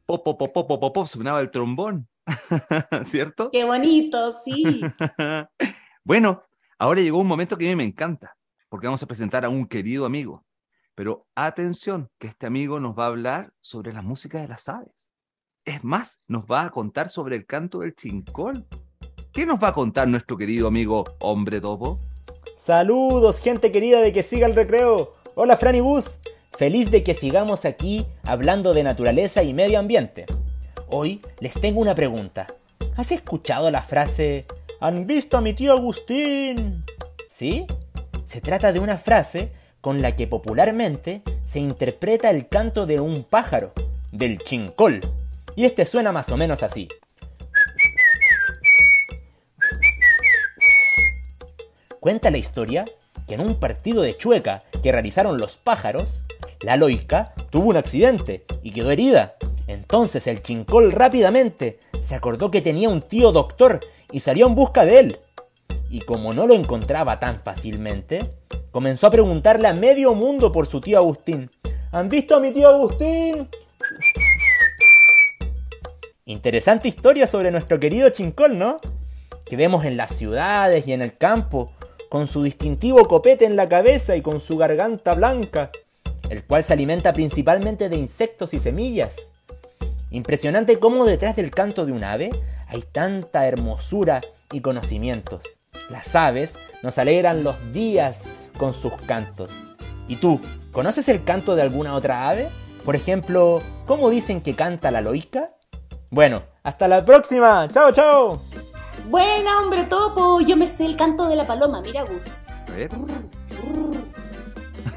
Pop, 0.06 0.24
pop, 0.24 0.38
pop, 0.38 0.54
pop, 0.54 0.80
pop, 0.80 0.94
pop, 0.94 1.08
sonaba 1.08 1.42
el 1.42 1.50
trombón, 1.50 2.08
¿cierto? 3.04 3.50
Qué 3.52 3.64
bonito, 3.64 4.32
sí. 4.32 4.82
bueno, 6.04 6.44
ahora 6.78 7.02
llegó 7.02 7.18
un 7.18 7.26
momento 7.26 7.58
que 7.58 7.66
a 7.66 7.70
mí 7.70 7.76
me 7.76 7.84
encanta, 7.84 8.38
porque 8.70 8.86
vamos 8.86 9.02
a 9.02 9.08
presentar 9.08 9.44
a 9.44 9.50
un 9.50 9.68
querido 9.68 10.06
amigo. 10.06 10.46
Pero 10.94 11.26
atención, 11.34 12.12
que 12.20 12.28
este 12.28 12.46
amigo 12.46 12.80
nos 12.80 12.96
va 12.96 13.06
a 13.06 13.08
hablar 13.08 13.54
sobre 13.60 13.92
la 13.92 14.04
música 14.04 14.40
de 14.40 14.50
las 14.50 14.70
aves. 14.70 15.12
Es 15.66 15.84
más, 15.84 16.22
nos 16.28 16.44
va 16.44 16.66
a 16.66 16.70
contar 16.70 17.10
sobre 17.10 17.38
el 17.38 17.48
canto 17.48 17.80
del 17.80 17.96
chincol. 17.96 18.68
¿Qué 19.34 19.48
nos 19.48 19.62
va 19.62 19.70
a 19.70 19.74
contar 19.74 20.08
nuestro 20.08 20.38
querido 20.38 20.68
amigo 20.68 21.06
Hombre 21.22 21.60
Topo? 21.60 22.00
Saludos, 22.56 23.40
gente 23.40 23.72
querida 23.72 24.00
de 24.00 24.14
que 24.14 24.22
siga 24.22 24.46
el 24.46 24.54
recreo. 24.54 25.12
Hola, 25.34 25.58
Fran 25.58 25.74
y 25.74 25.82
Bus. 25.82 26.20
Feliz 26.58 26.92
de 26.92 27.04
que 27.04 27.14
sigamos 27.14 27.66
aquí 27.66 28.06
hablando 28.24 28.74
de 28.74 28.84
naturaleza 28.84 29.44
y 29.44 29.54
medio 29.54 29.80
ambiente. 29.80 30.26
Hoy 30.90 31.22
les 31.40 31.54
tengo 31.54 31.80
una 31.80 31.96
pregunta. 31.96 32.48
¿Has 32.98 33.12
escuchado 33.12 33.72
la 33.72 33.82
frase 33.82 34.46
¿Han 34.82 35.08
visto 35.08 35.38
a 35.38 35.42
mi 35.42 35.54
tío 35.54 35.74
Agustín? 35.74 36.86
¿Sí? 37.30 37.68
Se 38.26 38.40
trata 38.40 38.72
de 38.72 38.80
una 38.80 38.98
frase 38.98 39.52
con 39.82 40.02
la 40.02 40.16
que 40.16 40.26
popularmente 40.26 41.22
se 41.46 41.60
interpreta 41.60 42.30
el 42.30 42.48
canto 42.48 42.86
de 42.86 43.02
un 43.02 43.26
pájaro, 43.26 43.74
del 44.14 44.38
chincol. 44.38 45.02
Y 45.58 45.66
este 45.66 45.86
suena 45.86 46.14
más 46.14 46.30
o 46.30 46.38
menos 46.38 46.64
así. 46.64 46.88
Cuenta 52.00 52.32
la 52.32 52.38
historia 52.38 52.86
que 53.28 53.34
en 53.34 53.42
un 53.42 53.60
partido 53.60 54.02
de 54.02 54.16
chueca 54.16 54.64
que 54.82 54.94
realizaron 54.94 55.38
los 55.38 55.58
pájaros, 55.58 56.24
la 56.62 56.78
loica 56.78 57.34
tuvo 57.50 57.70
un 57.70 57.78
accidente 57.78 58.46
y 58.62 58.72
quedó 58.72 58.92
herida. 58.92 59.36
Entonces 59.68 60.28
el 60.28 60.42
chincol 60.42 60.92
rápidamente 60.92 61.80
se 62.02 62.16
acordó 62.16 62.52
que 62.52 62.62
tenía 62.62 62.90
un 62.90 63.02
tío 63.02 63.32
doctor 63.32 63.80
y 64.12 64.20
salió 64.20 64.48
en 64.48 64.56
busca 64.56 64.86
de 64.86 65.00
él. 65.00 65.20
Y 65.90 66.02
como 66.02 66.34
no 66.34 66.48
lo 66.48 66.54
encontraba 66.54 67.20
tan 67.20 67.42
fácilmente, 67.42 68.20
comenzó 68.72 69.08
a 69.08 69.12
preguntarle 69.12 69.68
a 69.68 69.74
medio 69.74 70.14
mundo 70.14 70.52
por 70.52 70.68
su 70.68 70.82
tío 70.82 70.98
Agustín. 70.98 71.50
¿Han 71.92 72.10
visto 72.10 72.36
a 72.36 72.40
mi 72.40 72.52
tío 72.52 72.70
Agustín? 72.70 73.48
Interesante 76.26 76.88
historia 76.88 77.26
sobre 77.26 77.50
nuestro 77.50 77.80
querido 77.80 78.10
chincol, 78.10 78.58
¿no? 78.58 78.80
Que 79.46 79.56
vemos 79.56 79.86
en 79.86 79.98
las 79.98 80.16
ciudades 80.16 80.86
y 80.88 80.94
en 80.94 81.02
el 81.02 81.18
campo, 81.18 81.72
con 82.10 82.28
su 82.28 82.44
distintivo 82.44 83.08
copete 83.08 83.46
en 83.46 83.56
la 83.56 83.68
cabeza 83.68 84.16
y 84.16 84.22
con 84.22 84.40
su 84.40 84.58
garganta 84.58 85.16
blanca, 85.16 85.72
el 86.30 86.44
cual 86.44 86.64
se 86.64 86.74
alimenta 86.74 87.14
principalmente 87.14 87.90
de 87.90 87.98
insectos 87.98 88.54
y 88.54 88.60
semillas. 88.60 89.16
Impresionante 90.12 90.80
cómo 90.80 91.06
detrás 91.06 91.36
del 91.36 91.52
canto 91.52 91.86
de 91.86 91.92
un 91.92 92.04
ave 92.04 92.30
hay 92.70 92.82
tanta 92.82 93.48
hermosura 93.48 94.22
y 94.52 94.62
conocimientos. 94.62 95.44
Las 95.90 96.16
aves 96.16 96.58
nos 96.82 96.98
alegran 96.98 97.44
los 97.44 97.74
días 97.74 98.22
con 98.58 98.74
sus 98.74 98.94
cantos. 99.06 99.52
¿Y 100.08 100.16
tú, 100.16 100.40
conoces 100.72 101.10
el 101.10 101.24
canto 101.24 101.56
de 101.56 101.62
alguna 101.62 101.94
otra 101.94 102.30
ave? 102.30 102.50
Por 102.86 102.96
ejemplo, 102.96 103.62
¿cómo 103.86 104.10
dicen 104.10 104.42
que 104.42 104.56
canta 104.56 104.90
la 104.90 105.02
loica? 105.02 105.52
Bueno, 106.10 106.42
hasta 106.64 106.88
la 106.88 107.06
próxima. 107.06 107.68
Chao, 107.72 107.92
chao. 107.92 108.42
Buena, 109.10 109.60
hombre 109.62 109.84
topo. 109.84 110.42
Yo 110.42 110.56
me 110.56 110.68
sé 110.68 110.86
el 110.86 110.96
canto 110.96 111.28
de 111.28 111.36
la 111.36 111.46
paloma. 111.46 111.82
Mira, 111.82 112.04
Gus. 112.04 112.28
A 112.68 112.72
ver. 112.72 112.90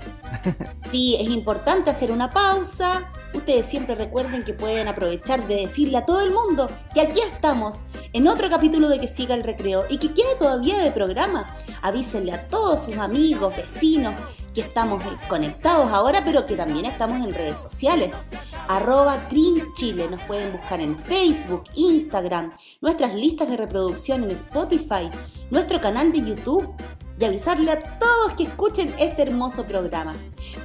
Sí, 0.90 1.18
es 1.20 1.28
importante 1.28 1.90
hacer 1.90 2.12
una 2.12 2.30
pausa. 2.30 3.12
Ustedes 3.34 3.66
siempre 3.66 3.96
recuerden 3.96 4.44
que 4.44 4.54
pueden 4.54 4.88
aprovechar 4.88 5.48
de 5.48 5.56
decirle 5.56 5.98
a 5.98 6.06
todo 6.06 6.22
el 6.22 6.32
mundo 6.32 6.70
que 6.94 7.02
aquí 7.02 7.20
estamos 7.20 7.88
en 8.14 8.28
otro 8.28 8.50
capítulo 8.50 8.90
de 8.90 9.00
Que 9.00 9.08
Siga 9.08 9.34
el 9.34 9.44
Recreo 9.44 9.86
y 9.90 9.98
que 9.98 10.14
quede 10.14 10.36
todavía 10.40 10.78
de 10.80 10.92
programa. 10.92 11.58
Avísenle 11.82 12.32
a 12.32 12.48
todos 12.48 12.86
sus 12.86 12.98
amigos, 12.98 13.56
vecinos, 13.56 14.14
que 14.54 14.62
estamos 14.62 15.04
eh, 15.04 15.18
conectados 15.28 15.92
ahora, 15.92 16.22
pero 16.24 16.46
que 16.46 16.56
también 16.56 16.86
estamos 16.86 17.26
en 17.26 17.34
redes 17.34 17.58
sociales. 17.58 18.26
Arroba 18.68 19.18
Green 19.30 19.62
Chile. 19.76 20.08
Nos 20.10 20.22
pueden 20.24 20.54
buscar 20.54 20.80
en 20.82 20.98
Facebook, 20.98 21.64
Instagram, 21.74 22.54
nuestras 22.82 23.14
listas 23.16 23.50
de 23.50 23.58
reproducción 23.58 24.24
en 24.24 24.32
Spotify, 24.32 25.10
nuestro 25.50 25.82
canal 25.82 26.12
de 26.12 26.24
YouTube 26.24 26.76
y 27.20 27.26
avisarle 27.26 27.72
a 27.72 28.00
todos 28.00 28.34
que 28.34 28.44
escuchen 28.44 28.94
este 29.00 29.24
hermoso 29.24 29.66
programa. 29.66 30.16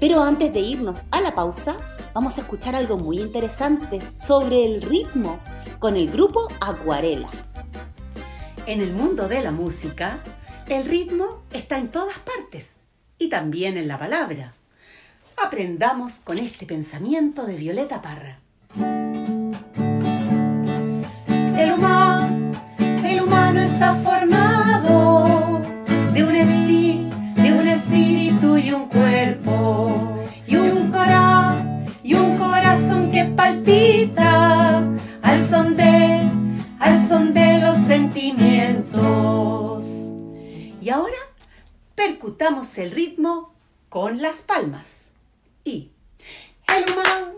Pero 0.01 0.22
antes 0.22 0.53
de 0.53 0.61
irnos 0.61 1.07
a 1.11 1.20
la 1.20 1.35
pausa, 1.35 1.77
vamos 2.14 2.37
a 2.38 2.42
escuchar 2.42 2.74
algo 2.74 2.96
muy 2.96 3.20
interesante 3.20 4.01
sobre 4.16 4.64
el 4.64 4.83
ritmo 4.83 5.38
con 5.79 5.96
el 5.96 6.11
grupo 6.11 6.48
Acuarela. 6.61 7.31
En 8.66 8.83
el 8.83 8.92
mundo 8.92 9.29
de 9.29 9.42
la 9.42 9.51
música, 9.51 10.22
el 10.66 10.85
ritmo 10.85 11.42
está 11.53 11.79
en 11.79 11.90
todas 11.90 12.18
partes 12.18 12.77
y 13.18 13.28
también 13.28 13.76
en 13.76 13.88
la 13.88 13.98
palabra. 13.98 14.54
Aprendamos 15.37 16.20
con 16.24 16.38
este 16.38 16.66
pensamiento 16.66 17.44
de 17.46 17.57
Violeta 17.57 18.02
Parra. 18.02 18.38
El 21.57 21.72
humano, 21.72 22.52
el 23.04 23.20
humano 23.20 23.61
está 23.61 23.94
formado 23.94 25.62
de 26.12 26.24
un, 26.24 26.33
de 26.33 27.52
un 27.52 27.68
espíritu 27.68 28.57
y 28.57 28.72
un 28.72 28.88
cuerpo 28.88 30.18
y 30.46 30.57
un 30.57 30.90
cora 30.90 31.57
y 32.02 32.14
un 32.14 32.37
corazón 32.37 33.11
que 33.11 33.24
palpita 33.24 34.83
al 35.22 35.44
son 35.44 35.76
de 35.76 36.07
percutamos 42.38 42.79
el 42.79 42.92
ritmo 42.92 43.53
con 43.88 44.22
las 44.22 44.42
palmas. 44.42 45.11
Y 45.64 45.90
el 46.68 46.85
humano, 46.92 47.33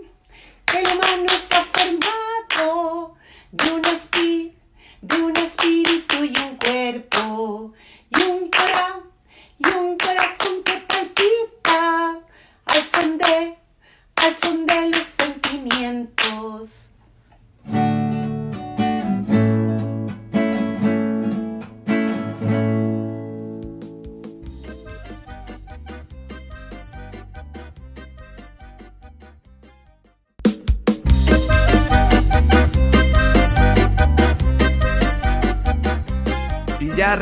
el 0.77 0.97
humano 0.99 1.25
está 1.33 1.65
formado 1.65 3.15
de 3.51 3.73
un, 3.73 3.83
espi- 3.83 4.53
de 5.01 5.23
un 5.23 5.37
espíritu 5.39 6.17
y 6.25 6.37
un 6.39 6.57
cuerpo 6.57 7.73
y 8.11 8.23
un 8.23 8.51
cora 8.51 9.01
y 9.59 9.67
un 9.69 9.90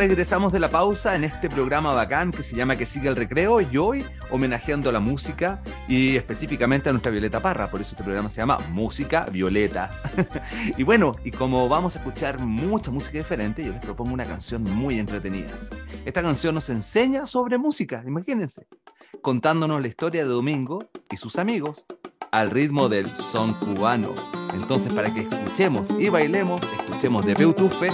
regresamos 0.07 0.53
de 0.53 0.61
la 0.61 0.71
pausa 0.71 1.17
en 1.17 1.25
este 1.25 1.51
programa 1.51 1.93
bacán 1.93 2.31
que 2.31 2.45
se 2.45 2.55
llama 2.55 2.77
Que 2.77 2.87
siga 2.87 3.11
el 3.11 3.17
recreo 3.17 3.61
y 3.61 3.79
hoy 3.79 4.05
homenajeando 4.31 4.91
a 4.91 4.93
la 4.93 5.01
música 5.01 5.61
y 5.89 6.15
específicamente 6.15 6.89
a 6.89 6.93
nuestra 6.93 7.11
Violeta 7.11 7.41
Parra, 7.41 7.69
por 7.69 7.81
eso 7.81 7.97
este 7.97 8.05
programa 8.05 8.29
se 8.29 8.37
llama 8.37 8.61
Música 8.71 9.27
Violeta. 9.33 9.91
y 10.77 10.85
bueno, 10.85 11.17
y 11.25 11.33
como 11.33 11.69
vamos 11.69 11.97
a 11.97 11.99
escuchar 11.99 12.39
mucha 12.39 12.93
música 12.93 13.19
diferente, 13.19 13.65
yo 13.65 13.73
les 13.73 13.81
propongo 13.81 14.15
una 14.15 14.25
canción 14.25 14.63
muy 14.63 15.01
entretenida. 15.01 15.51
Esta 16.05 16.23
canción 16.23 16.55
nos 16.55 16.71
enseña 16.71 17.27
sobre 17.27 17.59
música, 17.59 18.05
imagínense, 18.07 18.69
contándonos 19.21 19.83
la 19.83 19.89
historia 19.89 20.23
de 20.23 20.31
Domingo 20.31 20.91
y 21.11 21.17
sus 21.17 21.41
amigos 21.41 21.87
al 22.31 22.53
ritmo 22.53 22.89
del 22.89 23.09
son 23.09 23.55
cubano. 23.55 24.15
Entonces, 24.55 24.93
para 24.93 25.13
que 25.13 25.23
escuchemos 25.23 25.91
y 25.99 26.09
bailemos, 26.09 26.61
escuchemos 26.87 27.27
de 27.27 27.35
Peutufe, 27.35 27.91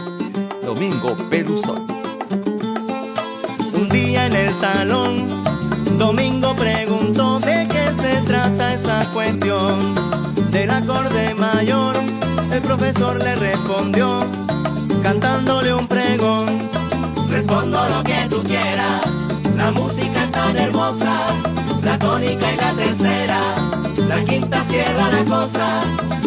Domingo 0.63 1.17
Peluzón. 1.31 1.94
Un 3.75 3.89
día 3.89 4.27
en 4.27 4.35
el 4.35 4.55
salón, 4.61 5.27
Domingo 5.99 6.55
preguntó 6.55 7.41
de 7.41 7.67
qué 7.69 7.91
se 8.01 8.21
trata 8.23 8.75
esa 8.75 9.11
cuestión 9.13 9.95
del 10.51 10.71
acorde 10.71 11.35
mayor. 11.35 11.97
El 12.53 12.63
profesor 12.63 13.17
le 13.23 13.35
respondió, 13.37 14.21
cantándole 15.03 15.75
un 15.75 15.87
pregón. 15.87 16.47
respondo 17.29 17.79
lo 17.89 18.05
que 18.05 18.27
tú 18.31 18.43
quieras. 18.45 19.03
La 19.57 19.71
música 19.73 20.25
es 20.25 20.33
tan 20.33 20.57
hermosa, 20.57 21.15
la 21.83 21.99
tónica 21.99 22.53
y 22.53 22.57
la 22.57 22.73
tercera, 22.73 23.41
la 24.09 24.25
quinta 24.25 24.63
cierra 24.65 25.09
la 25.11 25.25
cosa, 25.25 25.81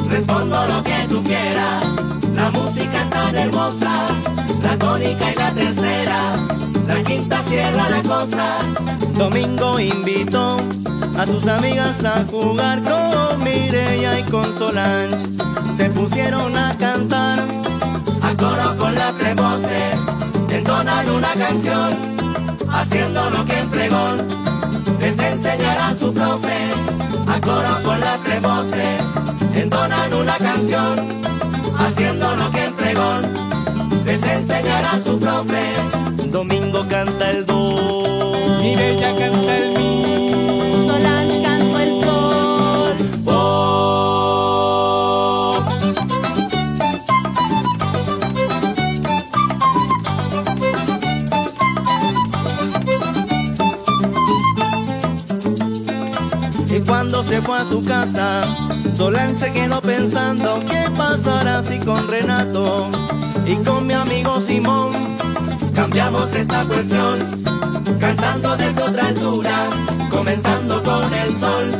respondo 0.09 0.65
lo 0.67 0.83
que 0.83 1.05
tú 1.07 1.23
quieras. 1.23 1.85
La 2.35 2.51
música 2.51 3.03
es 3.03 3.09
tan 3.09 3.35
hermosa, 3.35 4.07
la 4.61 4.77
tónica 4.77 5.31
y 5.31 5.35
la 5.35 5.51
tercera, 5.51 6.19
la 6.87 7.03
quinta 7.03 7.41
cierra 7.43 7.89
la 7.89 8.01
cosa. 8.03 8.57
Domingo 9.17 9.79
invitó 9.79 10.57
a 11.17 11.25
sus 11.25 11.47
amigas 11.47 12.03
a 12.05 12.23
jugar 12.25 12.81
con 12.81 13.43
Mireia 13.43 14.19
y 14.19 14.23
con 14.23 14.57
Solange. 14.57 15.17
Se 15.77 15.89
pusieron 15.89 16.55
a 16.57 16.75
cantar 16.77 17.39
a 18.21 18.35
coro 18.35 18.77
con 18.77 18.95
las 18.95 19.15
tres 19.17 19.35
voces, 19.35 19.95
entonan 20.49 21.09
una 21.09 21.33
canción, 21.33 21.93
haciendo 22.69 23.29
lo 23.29 23.45
que 23.45 23.57
en 23.59 23.69
pregón 23.69 24.27
les 24.99 25.19
enseñará 25.19 25.93
su 25.93 26.13
profe. 26.13 26.57
A 27.27 27.41
coro 27.41 27.83
con 27.83 27.99
las 27.99 28.19
tres 28.23 28.41
voces, 28.41 29.01
entonan 29.53 30.13
una 30.13 30.37
canción, 30.37 31.23
haciendo 31.77 32.35
lo 32.35 32.51
que 32.51 32.63
en 32.63 32.73
pregón 32.73 33.21
les 34.05 34.23
enseñará 34.23 34.97
su 35.03 35.19
profe. 35.19 35.96
Domingo 36.37 36.85
canta 36.87 37.31
el 37.31 37.47
do, 37.47 38.03
Mireya 38.61 39.15
canta 39.17 39.57
el 39.57 39.69
mi. 39.75 40.85
Solange 40.87 41.41
cantó 41.41 41.79
el 41.79 41.91
sol. 42.03 42.95
Y 56.69 56.79
cuando 56.81 57.23
se 57.23 57.41
fue 57.41 57.57
a 57.57 57.63
su 57.63 57.83
casa, 57.83 58.43
Solange 58.95 59.37
se 59.37 59.53
quedó 59.53 59.81
pensando 59.81 60.59
qué 60.67 60.87
pasará 60.95 61.63
si 61.63 61.79
con 61.79 62.07
Renato 62.07 62.89
y 63.47 63.55
con 63.55 63.87
mi 63.87 63.93
amigo 63.93 64.39
Simón 64.39 65.17
Cambiamos 65.77 66.33
esta 66.33 66.65
cuestión, 66.65 67.19
cantando 67.99 68.57
desde 68.57 68.81
otra 68.81 69.09
altura, 69.09 69.69
comenzando 70.09 70.81
con 70.81 71.13
el 71.13 71.35
sol. 71.35 71.71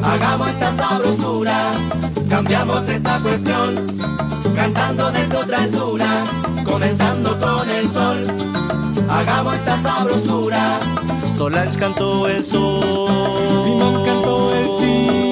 Hagamos 0.00 0.48
esta 0.50 0.70
sabrosura, 0.70 1.72
cambiamos 2.30 2.88
esta 2.88 3.18
cuestión, 3.18 3.84
cantando 4.54 5.10
desde 5.10 5.36
otra 5.38 5.58
altura, 5.58 6.24
comenzando 6.64 7.36
con 7.40 7.68
el 7.68 7.90
sol. 7.90 8.26
Hagamos 9.10 9.54
esta 9.56 9.76
sabrosura. 9.76 10.78
Solange 11.36 11.80
cantó 11.80 12.28
el 12.28 12.44
sol, 12.44 12.84
Simón 13.64 14.06
cantó 14.06 14.54
el 14.54 14.68
sí. 14.78 15.25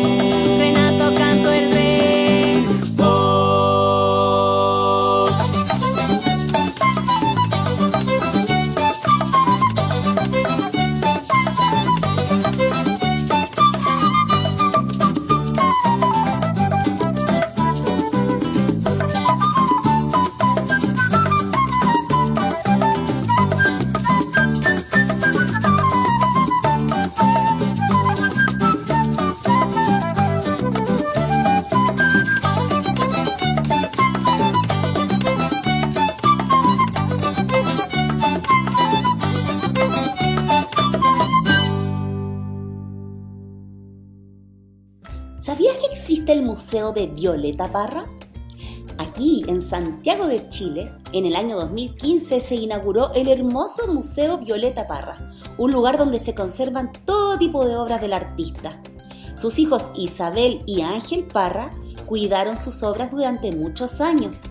De 46.94 47.08
Violeta 47.08 47.70
Parra? 47.70 48.06
Aquí, 48.98 49.44
en 49.48 49.60
Santiago 49.60 50.26
de 50.26 50.48
Chile, 50.48 50.92
en 51.12 51.26
el 51.26 51.34
año 51.34 51.56
2015 51.56 52.40
se 52.40 52.54
inauguró 52.54 53.12
el 53.14 53.28
hermoso 53.28 53.92
Museo 53.92 54.38
Violeta 54.38 54.86
Parra, 54.86 55.32
un 55.58 55.72
lugar 55.72 55.98
donde 55.98 56.18
se 56.18 56.34
conservan 56.34 56.92
todo 57.04 57.36
tipo 57.38 57.64
de 57.66 57.76
obras 57.76 58.00
del 58.00 58.12
artista. 58.12 58.80
Sus 59.34 59.58
hijos 59.58 59.90
Isabel 59.96 60.62
y 60.66 60.82
Ángel 60.82 61.26
Parra 61.26 61.74
cuidaron 62.06 62.56
sus 62.56 62.82
obras 62.84 63.10
durante 63.10 63.50
muchos 63.50 64.00
años 64.00 64.42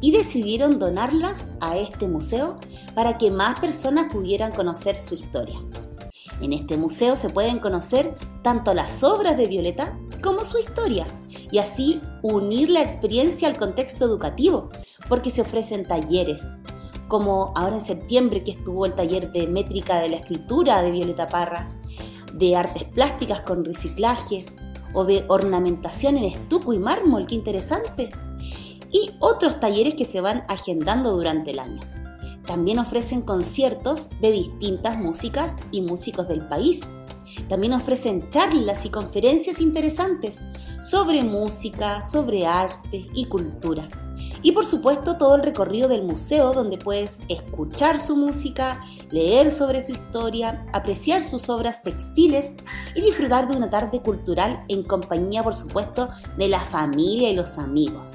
y 0.00 0.12
decidieron 0.12 0.78
donarlas 0.78 1.48
a 1.60 1.76
este 1.76 2.06
museo 2.06 2.56
para 2.94 3.18
que 3.18 3.32
más 3.32 3.58
personas 3.58 4.12
pudieran 4.12 4.52
conocer 4.52 4.94
su 4.94 5.14
historia. 5.14 5.60
En 6.40 6.52
este 6.52 6.76
museo 6.76 7.16
se 7.16 7.30
pueden 7.30 7.58
conocer 7.58 8.14
tanto 8.42 8.74
las 8.74 9.02
obras 9.02 9.36
de 9.36 9.46
Violeta 9.46 9.98
como 10.22 10.44
su 10.44 10.58
historia 10.58 11.04
y 11.50 11.58
así 11.58 12.00
unir 12.22 12.70
la 12.70 12.82
experiencia 12.82 13.48
al 13.48 13.58
contexto 13.58 14.04
educativo, 14.04 14.70
porque 15.08 15.30
se 15.30 15.42
ofrecen 15.42 15.84
talleres, 15.84 16.54
como 17.08 17.52
ahora 17.56 17.76
en 17.76 17.84
septiembre 17.84 18.44
que 18.44 18.52
estuvo 18.52 18.86
el 18.86 18.94
taller 18.94 19.32
de 19.32 19.46
métrica 19.46 19.98
de 20.00 20.10
la 20.10 20.16
escritura 20.16 20.82
de 20.82 20.90
Violeta 20.90 21.26
Parra, 21.26 21.70
de 22.34 22.56
artes 22.56 22.84
plásticas 22.84 23.40
con 23.40 23.64
reciclaje 23.64 24.44
o 24.92 25.04
de 25.04 25.24
ornamentación 25.28 26.16
en 26.16 26.24
estuco 26.24 26.72
y 26.72 26.78
mármol, 26.78 27.26
qué 27.26 27.34
interesante, 27.34 28.10
y 28.90 29.10
otros 29.18 29.60
talleres 29.60 29.94
que 29.94 30.04
se 30.04 30.20
van 30.20 30.44
agendando 30.48 31.12
durante 31.12 31.50
el 31.50 31.58
año. 31.58 31.80
También 32.46 32.78
ofrecen 32.78 33.22
conciertos 33.22 34.08
de 34.20 34.32
distintas 34.32 34.98
músicas 34.98 35.60
y 35.70 35.82
músicos 35.82 36.28
del 36.28 36.46
país. 36.48 36.88
También 37.48 37.72
ofrecen 37.72 38.28
charlas 38.30 38.84
y 38.84 38.90
conferencias 38.90 39.60
interesantes 39.60 40.42
sobre 40.82 41.24
música, 41.24 42.02
sobre 42.02 42.46
arte 42.46 43.06
y 43.14 43.26
cultura. 43.26 43.88
Y 44.42 44.52
por 44.52 44.64
supuesto 44.64 45.16
todo 45.16 45.34
el 45.36 45.42
recorrido 45.42 45.88
del 45.88 46.04
museo 46.04 46.52
donde 46.52 46.78
puedes 46.78 47.20
escuchar 47.28 47.98
su 47.98 48.14
música, 48.16 48.80
leer 49.10 49.50
sobre 49.50 49.82
su 49.82 49.90
historia, 49.92 50.64
apreciar 50.72 51.22
sus 51.22 51.48
obras 51.48 51.82
textiles 51.82 52.54
y 52.94 53.00
disfrutar 53.00 53.48
de 53.48 53.56
una 53.56 53.70
tarde 53.70 54.00
cultural 54.00 54.64
en 54.68 54.84
compañía 54.84 55.42
por 55.42 55.56
supuesto 55.56 56.08
de 56.36 56.48
la 56.48 56.60
familia 56.60 57.30
y 57.30 57.34
los 57.34 57.58
amigos. 57.58 58.12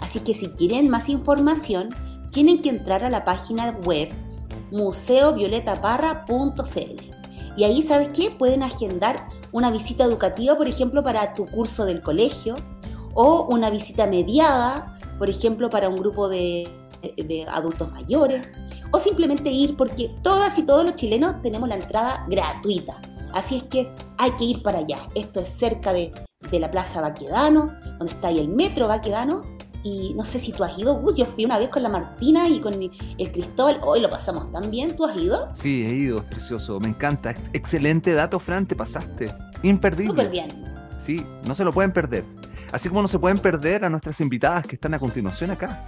Así 0.00 0.18
que 0.20 0.34
si 0.34 0.48
quieren 0.48 0.88
más 0.88 1.08
información, 1.08 1.90
tienen 2.30 2.62
que 2.62 2.70
entrar 2.70 3.04
a 3.04 3.10
la 3.10 3.24
página 3.24 3.78
web 3.84 4.08
museovioletaparra.cl 4.72 7.09
y 7.56 7.64
ahí, 7.64 7.82
¿sabes 7.82 8.08
qué? 8.14 8.30
Pueden 8.30 8.62
agendar 8.62 9.28
una 9.52 9.70
visita 9.70 10.04
educativa, 10.04 10.56
por 10.56 10.68
ejemplo, 10.68 11.02
para 11.02 11.34
tu 11.34 11.46
curso 11.46 11.84
del 11.84 12.00
colegio 12.00 12.56
o 13.14 13.46
una 13.50 13.70
visita 13.70 14.06
mediada, 14.06 14.96
por 15.18 15.28
ejemplo, 15.28 15.68
para 15.68 15.88
un 15.88 15.96
grupo 15.96 16.28
de, 16.28 16.68
adultos 17.50 17.90
mayores 17.92 18.46
o 18.92 18.98
simplemente 18.98 19.50
ir 19.50 19.76
porque 19.76 20.10
todas 20.22 20.58
y 20.58 20.64
todos 20.64 20.84
los 20.84 20.96
chilenos 20.96 21.40
tenemos 21.42 21.68
la 21.68 21.76
entrada 21.76 22.26
gratuita. 22.28 23.00
Así 23.32 23.56
es 23.56 23.62
que 23.64 23.90
hay 24.18 24.32
que 24.32 24.44
ir 24.44 24.62
para 24.62 24.78
allá. 24.78 24.98
Esto 25.14 25.40
es 25.40 25.48
cerca 25.48 25.92
de, 25.92 26.12
de 26.50 26.60
la 26.60 26.70
Plaza 26.70 27.00
Baquedano, 27.00 27.72
donde 27.98 28.12
está 28.12 28.28
ahí 28.28 28.38
el 28.38 28.48
metro 28.48 28.88
Baquedano. 28.88 29.42
Y 29.82 30.14
no 30.14 30.24
sé 30.24 30.38
si 30.38 30.52
tú 30.52 30.62
has 30.64 30.78
ido, 30.78 30.94
Gus. 30.94 31.16
Yo 31.16 31.24
fui 31.24 31.44
una 31.44 31.58
vez 31.58 31.70
con 31.70 31.82
la 31.82 31.88
Martina 31.88 32.48
y 32.48 32.60
con 32.60 32.74
el 32.74 33.32
Cristóbal. 33.32 33.80
Hoy 33.82 34.00
lo 34.00 34.10
pasamos 34.10 34.50
tan 34.52 34.70
bien. 34.70 34.94
¿Tú 34.96 35.04
has 35.04 35.16
ido? 35.16 35.50
Sí, 35.54 35.86
he 35.88 35.94
ido, 35.94 36.16
es 36.16 36.24
precioso, 36.24 36.78
me 36.80 36.88
encanta. 36.88 37.34
Excelente 37.52 38.12
dato, 38.12 38.38
Fran, 38.38 38.66
te 38.66 38.76
pasaste. 38.76 39.26
Imperdible. 39.62 40.10
Súper 40.10 40.30
bien. 40.30 40.48
Sí, 40.98 41.24
no 41.46 41.54
se 41.54 41.64
lo 41.64 41.72
pueden 41.72 41.92
perder. 41.92 42.24
Así 42.72 42.88
como 42.88 43.02
no 43.02 43.08
se 43.08 43.18
pueden 43.18 43.38
perder 43.38 43.84
a 43.84 43.90
nuestras 43.90 44.20
invitadas 44.20 44.66
que 44.66 44.76
están 44.76 44.94
a 44.94 44.98
continuación 44.98 45.50
acá. 45.50 45.84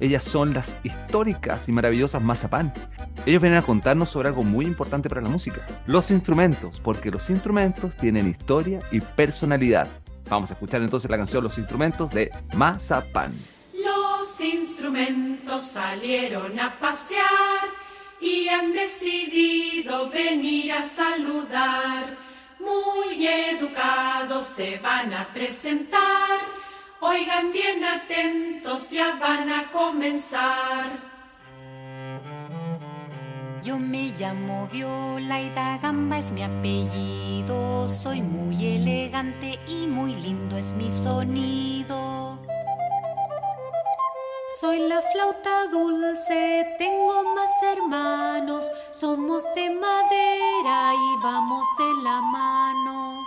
Ellas 0.00 0.24
son 0.24 0.54
las 0.54 0.76
históricas 0.82 1.68
y 1.68 1.72
maravillosas 1.72 2.22
Mazapán. 2.22 2.74
Ellos 3.26 3.40
vienen 3.40 3.58
a 3.58 3.62
contarnos 3.62 4.08
sobre 4.08 4.28
algo 4.28 4.42
muy 4.42 4.66
importante 4.66 5.08
para 5.08 5.20
la 5.20 5.28
música. 5.28 5.60
Los 5.86 6.10
instrumentos, 6.10 6.80
porque 6.80 7.10
los 7.10 7.30
instrumentos 7.30 7.96
tienen 7.96 8.28
historia 8.28 8.80
y 8.90 9.00
personalidad. 9.00 9.88
Vamos 10.28 10.50
a 10.50 10.54
escuchar 10.54 10.82
entonces 10.82 11.10
la 11.10 11.16
canción 11.16 11.44
Los 11.44 11.58
instrumentos 11.58 12.10
de 12.10 12.30
Mazapán. 12.54 13.32
Los 13.72 14.40
instrumentos 14.40 15.64
salieron 15.64 16.58
a 16.58 16.78
pasear 16.78 17.68
y 18.20 18.48
han 18.48 18.72
decidido 18.72 20.10
venir 20.10 20.72
a 20.72 20.82
saludar. 20.82 22.16
Muy 22.58 23.26
educados 23.26 24.46
se 24.46 24.78
van 24.78 25.14
a 25.14 25.28
presentar. 25.28 26.40
Oigan 27.00 27.52
bien 27.52 27.84
atentos, 27.84 28.90
ya 28.90 29.16
van 29.20 29.48
a 29.48 29.70
comenzar. 29.70 31.15
Yo 33.66 33.80
me 33.80 34.14
llamo 34.16 34.68
Viola 34.70 35.40
y 35.40 35.50
da 35.50 35.78
Gamba 35.78 36.18
es 36.18 36.30
mi 36.30 36.44
apellido. 36.44 37.88
Soy 37.88 38.22
muy 38.22 38.64
elegante 38.64 39.58
y 39.66 39.88
muy 39.88 40.14
lindo 40.14 40.56
es 40.56 40.72
mi 40.72 40.88
sonido. 40.88 42.38
Soy 44.60 44.78
la 44.88 45.02
flauta 45.02 45.66
dulce, 45.66 46.76
tengo 46.78 47.24
más 47.34 47.50
hermanos, 47.72 48.70
somos 48.92 49.42
de 49.56 49.68
madera 49.70 50.94
y 50.94 51.22
vamos 51.24 51.66
de 51.76 52.02
la 52.04 52.20
mano. 52.20 53.20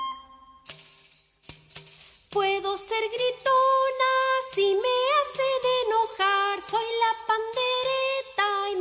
Puedo 2.31 2.77
ser 2.77 3.03
gritona 3.15 4.13
si 4.53 4.61
me 4.61 4.95
hace 5.17 5.47
de 5.65 5.73
enojar, 5.85 6.61
soy 6.61 6.87
la 7.03 7.11
pandereta 7.27 7.69
y 7.69 7.78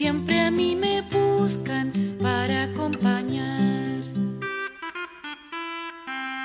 Siempre 0.00 0.40
a 0.40 0.50
mí 0.50 0.74
me 0.74 1.02
buscan 1.02 1.92
para 2.22 2.62
acompañar. 2.62 4.00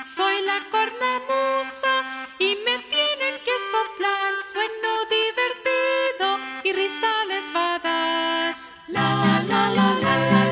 Soy 0.04 0.42
la 0.44 0.58
cornamusa 0.70 1.94
y 2.38 2.54
me 2.66 2.76
tienen 2.92 3.34
que 3.46 3.56
soplar. 3.72 4.30
Sueno 4.52 4.90
divertido 5.16 6.26
y 6.64 6.72
risa 6.74 7.10
les 7.30 7.46
va 7.56 7.76
a 7.76 7.78
dar. 7.78 8.56
La 8.88 9.08
la 9.24 9.42
la 9.42 9.70
la 9.70 9.94
la 10.04 10.14
la 10.32 10.45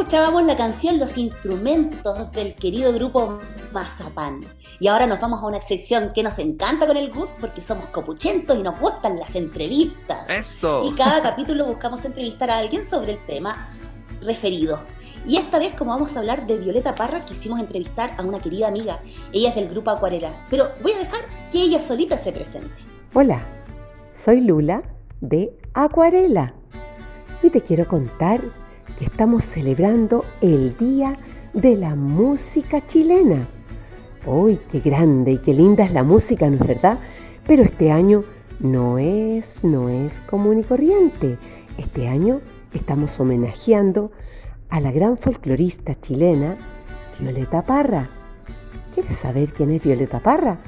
Escuchábamos 0.00 0.44
la 0.44 0.56
canción 0.56 0.98
Los 0.98 1.18
instrumentos 1.18 2.32
del 2.32 2.54
querido 2.54 2.90
grupo 2.90 3.38
Mazapán. 3.70 4.46
Y 4.78 4.88
ahora 4.88 5.06
nos 5.06 5.20
vamos 5.20 5.42
a 5.42 5.46
una 5.46 5.60
sección 5.60 6.12
que 6.14 6.22
nos 6.22 6.38
encanta 6.38 6.86
con 6.86 6.96
el 6.96 7.12
Gus 7.12 7.34
porque 7.38 7.60
somos 7.60 7.90
copuchentos 7.90 8.58
y 8.58 8.62
nos 8.62 8.80
gustan 8.80 9.18
las 9.18 9.34
entrevistas. 9.34 10.30
Eso. 10.30 10.90
Y 10.90 10.94
cada 10.94 11.20
capítulo 11.22 11.66
buscamos 11.66 12.02
entrevistar 12.06 12.48
a 12.48 12.56
alguien 12.56 12.82
sobre 12.82 13.12
el 13.12 13.26
tema 13.26 13.68
referido. 14.22 14.82
Y 15.26 15.36
esta 15.36 15.58
vez, 15.58 15.74
como 15.74 15.90
vamos 15.90 16.16
a 16.16 16.20
hablar 16.20 16.46
de 16.46 16.56
Violeta 16.56 16.94
Parra, 16.94 17.26
quisimos 17.26 17.60
entrevistar 17.60 18.14
a 18.16 18.22
una 18.22 18.40
querida 18.40 18.68
amiga. 18.68 19.00
Ella 19.34 19.50
es 19.50 19.54
del 19.54 19.68
grupo 19.68 19.90
Acuarela. 19.90 20.46
Pero 20.48 20.70
voy 20.82 20.92
a 20.92 20.98
dejar 20.98 21.20
que 21.52 21.60
ella 21.60 21.78
solita 21.78 22.16
se 22.16 22.32
presente. 22.32 22.74
Hola, 23.12 23.46
soy 24.14 24.40
Lula 24.40 24.82
de 25.20 25.54
Acuarela 25.74 26.54
y 27.42 27.50
te 27.50 27.60
quiero 27.60 27.86
contar 27.86 28.59
estamos 29.00 29.44
celebrando 29.44 30.24
el 30.40 30.76
Día 30.76 31.16
de 31.54 31.76
la 31.76 31.96
Música 31.96 32.86
Chilena. 32.86 33.48
¡Uy, 34.26 34.60
qué 34.70 34.80
grande 34.80 35.32
y 35.32 35.38
qué 35.38 35.54
linda 35.54 35.84
es 35.84 35.92
la 35.92 36.04
música, 36.04 36.48
¿no 36.48 36.56
es 36.56 36.66
verdad? 36.66 36.98
Pero 37.46 37.62
este 37.62 37.90
año 37.90 38.24
no 38.60 38.98
es, 38.98 39.64
no 39.64 39.88
es 39.88 40.20
común 40.20 40.60
y 40.60 40.64
corriente. 40.64 41.38
Este 41.78 42.08
año 42.08 42.40
estamos 42.74 43.18
homenajeando 43.18 44.12
a 44.68 44.80
la 44.80 44.92
gran 44.92 45.16
folclorista 45.16 45.98
chilena 45.98 46.56
Violeta 47.18 47.64
Parra. 47.64 48.10
¿Quieres 48.94 49.16
saber 49.16 49.52
quién 49.54 49.70
es 49.70 49.82
Violeta 49.82 50.20
Parra? 50.20 50.58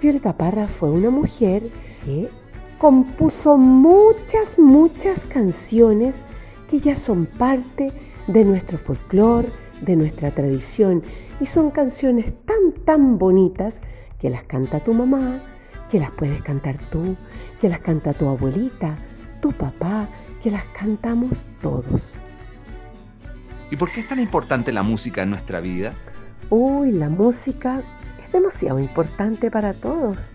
Violeta 0.00 0.36
Parra 0.36 0.68
fue 0.68 0.90
una 0.90 1.08
mujer 1.08 1.70
que 2.04 2.28
compuso 2.78 3.56
muchas, 3.56 4.58
muchas 4.58 5.24
canciones 5.24 6.24
que 6.72 6.80
ya 6.80 6.96
son 6.96 7.26
parte 7.26 7.92
de 8.28 8.46
nuestro 8.46 8.78
folclore, 8.78 9.50
de 9.82 9.94
nuestra 9.94 10.30
tradición. 10.30 11.02
Y 11.38 11.44
son 11.44 11.70
canciones 11.70 12.32
tan, 12.46 12.72
tan 12.86 13.18
bonitas 13.18 13.82
que 14.18 14.30
las 14.30 14.44
canta 14.44 14.80
tu 14.80 14.94
mamá, 14.94 15.42
que 15.90 16.00
las 16.00 16.10
puedes 16.12 16.40
cantar 16.40 16.78
tú, 16.88 17.14
que 17.60 17.68
las 17.68 17.80
canta 17.80 18.14
tu 18.14 18.26
abuelita, 18.26 18.96
tu 19.42 19.52
papá, 19.52 20.08
que 20.42 20.50
las 20.50 20.64
cantamos 20.78 21.44
todos. 21.60 22.14
¿Y 23.70 23.76
por 23.76 23.92
qué 23.92 24.00
es 24.00 24.08
tan 24.08 24.18
importante 24.18 24.72
la 24.72 24.82
música 24.82 25.24
en 25.24 25.28
nuestra 25.28 25.60
vida? 25.60 25.92
Uy, 26.48 26.90
la 26.92 27.10
música 27.10 27.82
es 28.18 28.32
demasiado 28.32 28.80
importante 28.80 29.50
para 29.50 29.74
todos. 29.74 30.30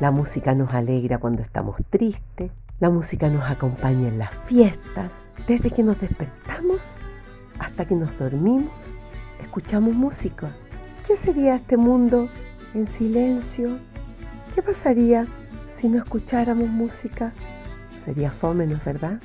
La 0.00 0.10
música 0.10 0.52
nos 0.52 0.74
alegra 0.74 1.18
cuando 1.18 1.42
estamos 1.42 1.76
tristes, 1.90 2.50
la 2.80 2.88
música 2.88 3.28
nos 3.28 3.44
acompaña 3.44 4.08
en 4.08 4.18
las 4.18 4.36
fiestas, 4.38 5.26
desde 5.46 5.70
que 5.70 5.82
nos 5.82 6.00
despertamos 6.00 6.94
hasta 7.58 7.86
que 7.86 7.94
nos 7.94 8.18
dormimos, 8.18 8.72
escuchamos 9.40 9.94
música. 9.94 10.56
¿Qué 11.06 11.14
sería 11.14 11.56
este 11.56 11.76
mundo 11.76 12.30
en 12.72 12.86
silencio? 12.86 13.78
¿Qué 14.54 14.62
pasaría 14.62 15.26
si 15.68 15.88
no 15.88 15.98
escucháramos 15.98 16.68
música? 16.68 17.34
Sería 18.02 18.30
fome, 18.30 18.66
¿no 18.66 18.76
es 18.76 18.84
verdad? 18.84 19.20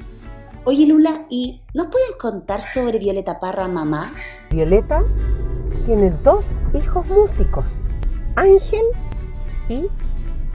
Oye 0.65 0.85
Lula, 0.85 1.25
¿y 1.29 1.61
nos 1.73 1.87
pueden 1.87 2.17
contar 2.19 2.61
sobre 2.61 2.99
Violeta 2.99 3.39
Parra, 3.39 3.69
mamá? 3.69 4.11
Violeta 4.51 5.01
tiene 5.85 6.11
dos 6.23 6.51
hijos 6.73 7.07
músicos, 7.07 7.85
Ángel 8.35 8.83
y 9.69 9.87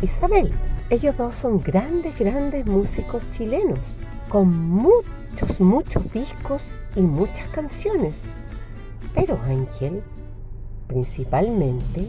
Isabel. 0.03 0.53
Ellos 0.91 1.16
dos 1.16 1.36
son 1.36 1.62
grandes, 1.62 2.18
grandes 2.18 2.66
músicos 2.66 3.22
chilenos, 3.30 3.97
con 4.28 4.53
muchos, 4.53 5.61
muchos 5.61 6.12
discos 6.12 6.74
y 6.97 7.01
muchas 7.01 7.47
canciones. 7.51 8.24
Pero 9.14 9.38
Ángel, 9.45 10.03
principalmente, 10.88 12.09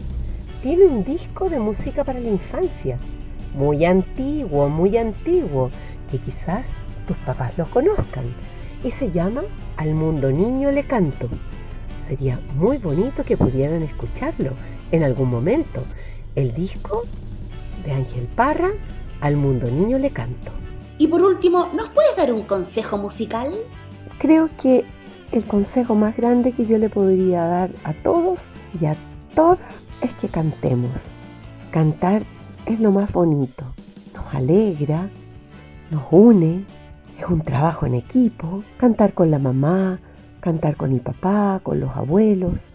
tiene 0.64 0.86
un 0.86 1.04
disco 1.04 1.48
de 1.48 1.60
música 1.60 2.02
para 2.02 2.18
la 2.18 2.28
infancia, 2.28 2.98
muy 3.54 3.84
antiguo, 3.84 4.68
muy 4.68 4.96
antiguo, 4.96 5.70
que 6.10 6.18
quizás 6.18 6.82
tus 7.06 7.16
papás 7.18 7.56
lo 7.56 7.66
conozcan, 7.66 8.24
y 8.82 8.90
se 8.90 9.12
llama 9.12 9.42
Al 9.76 9.94
mundo 9.94 10.32
niño 10.32 10.72
le 10.72 10.82
canto. 10.82 11.28
Sería 12.00 12.40
muy 12.56 12.78
bonito 12.78 13.22
que 13.22 13.36
pudieran 13.36 13.84
escucharlo 13.84 14.54
en 14.90 15.04
algún 15.04 15.30
momento. 15.30 15.84
El 16.34 16.52
disco 16.52 17.04
de 17.84 17.92
Ángel 17.92 18.26
Parra, 18.34 18.70
Al 19.20 19.36
mundo 19.36 19.70
niño 19.70 19.98
le 19.98 20.10
canto. 20.10 20.50
Y 20.98 21.06
por 21.06 21.22
último, 21.22 21.68
¿nos 21.74 21.88
puedes 21.90 22.16
dar 22.16 22.32
un 22.32 22.42
consejo 22.42 22.98
musical? 22.98 23.52
Creo 24.18 24.50
que 24.60 24.84
el 25.30 25.44
consejo 25.46 25.94
más 25.94 26.16
grande 26.16 26.52
que 26.52 26.66
yo 26.66 26.78
le 26.78 26.88
podría 26.88 27.44
dar 27.44 27.70
a 27.84 27.92
todos 27.92 28.52
y 28.80 28.86
a 28.86 28.96
todas 29.34 29.58
es 30.00 30.12
que 30.14 30.28
cantemos. 30.28 31.12
Cantar 31.70 32.22
es 32.66 32.80
lo 32.80 32.90
más 32.90 33.12
bonito. 33.12 33.64
Nos 34.14 34.34
alegra, 34.34 35.08
nos 35.90 36.04
une, 36.10 36.64
es 37.18 37.26
un 37.26 37.40
trabajo 37.40 37.86
en 37.86 37.94
equipo. 37.94 38.62
Cantar 38.76 39.14
con 39.14 39.30
la 39.30 39.38
mamá, 39.38 40.00
cantar 40.40 40.76
con 40.76 40.92
el 40.92 41.00
papá, 41.00 41.60
con 41.62 41.80
los 41.80 41.96
abuelos, 41.96 42.68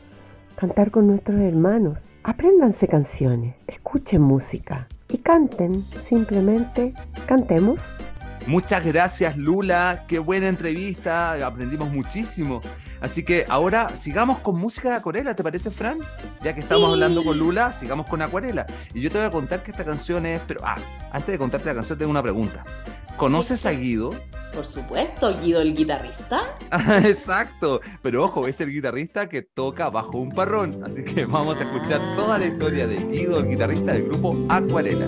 cantar 0.55 0.91
con 0.91 1.07
nuestros 1.07 1.39
hermanos. 1.39 1.99
Apréndanse 2.23 2.87
canciones, 2.87 3.55
escuchen 3.67 4.21
música 4.21 4.87
y 5.09 5.17
canten. 5.19 5.85
Simplemente 6.03 6.93
cantemos. 7.27 7.81
Muchas 8.45 8.85
gracias 8.85 9.35
Lula, 9.35 10.05
qué 10.07 10.19
buena 10.19 10.47
entrevista, 10.47 11.33
aprendimos 11.45 11.91
muchísimo. 11.91 12.61
Así 13.01 13.23
que 13.23 13.45
ahora 13.49 13.95
sigamos 13.97 14.39
con 14.39 14.57
música 14.57 14.89
de 14.89 14.95
acuarela, 14.95 15.35
¿te 15.35 15.43
parece 15.43 15.69
Fran? 15.69 15.97
Ya 16.41 16.55
que 16.55 16.61
estamos 16.61 16.87
Sí. 16.87 16.93
hablando 16.93 17.25
con 17.25 17.37
Lula, 17.37 17.73
sigamos 17.73 18.07
con 18.07 18.21
acuarela. 18.21 18.65
Y 18.93 19.01
yo 19.01 19.11
te 19.11 19.17
voy 19.17 19.27
a 19.27 19.31
contar 19.31 19.63
que 19.63 19.71
esta 19.71 19.83
canción 19.83 20.25
es, 20.25 20.39
pero 20.47 20.61
ah, 20.63 20.77
antes 21.11 21.27
de 21.33 21.37
contarte 21.37 21.67
la 21.67 21.75
canción 21.75 21.97
tengo 21.99 22.09
una 22.09 22.23
pregunta. 22.23 22.63
¿Conoces 23.17 23.65
a 23.65 23.71
Guido? 23.71 24.11
Por 24.53 24.65
supuesto, 24.65 25.35
Guido 25.41 25.61
el 25.61 25.73
guitarrista. 25.75 26.39
Exacto, 27.03 27.81
pero 28.03 28.23
ojo, 28.23 28.47
es 28.47 28.61
el 28.61 28.71
guitarrista 28.71 29.27
que 29.27 29.41
toca 29.41 29.89
bajo 29.89 30.19
un 30.19 30.31
parrón, 30.31 30.83
así 30.83 31.03
que 31.03 31.25
vamos 31.25 31.59
a 31.59 31.63
escuchar 31.63 31.99
toda 32.15 32.37
la 32.37 32.45
historia 32.45 32.85
de 32.85 32.97
Guido, 32.97 33.39
el 33.39 33.49
guitarrista 33.49 33.93
del 33.93 34.03
grupo 34.03 34.37
Acuarela. 34.49 35.07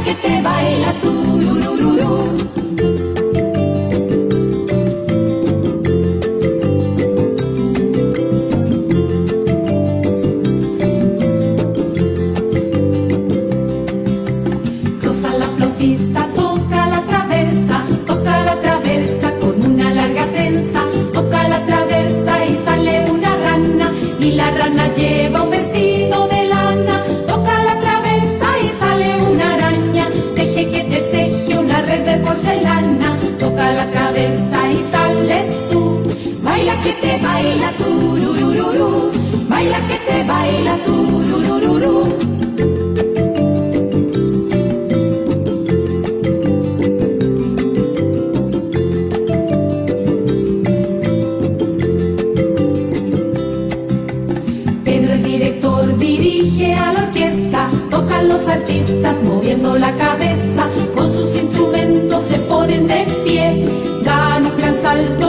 Que 0.00 0.14
te 0.14 0.42
baila 0.42 0.92
tururururú. 1.00 1.11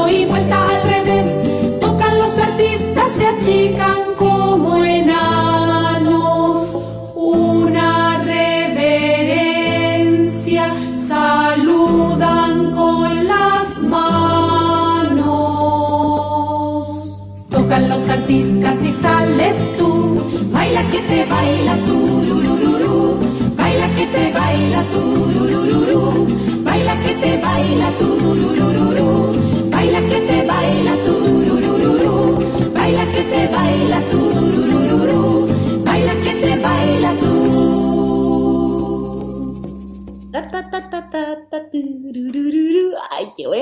Y 0.09 0.25
vuelta 0.25 0.69
al 0.69 0.89
revés, 0.89 1.79
tocan 1.79 2.17
los 2.17 2.37
artistas, 2.37 3.11
se 3.17 3.27
achican 3.27 4.15
como 4.17 4.42
que 20.93 21.01
te 21.01 21.25
baila 21.25 21.75
tururururú, 21.87 23.17
baila 23.57 23.87
que 23.95 24.05
te 24.15 24.31
baila 24.31 24.81
tururururú, 24.93 26.03
baila 26.63 26.95
que 27.03 27.13
te 27.15 27.31
baila 27.45 27.89
tururururú, 28.01 29.09
baila 29.71 30.01
que 30.09 30.19
te 30.29 30.37
baila 30.51 30.93
tururururú, 31.05 32.15
baila 32.75 33.05
que 33.13 33.23
te 33.31 33.41
baila 33.55 33.99
tururururú, 34.11 34.32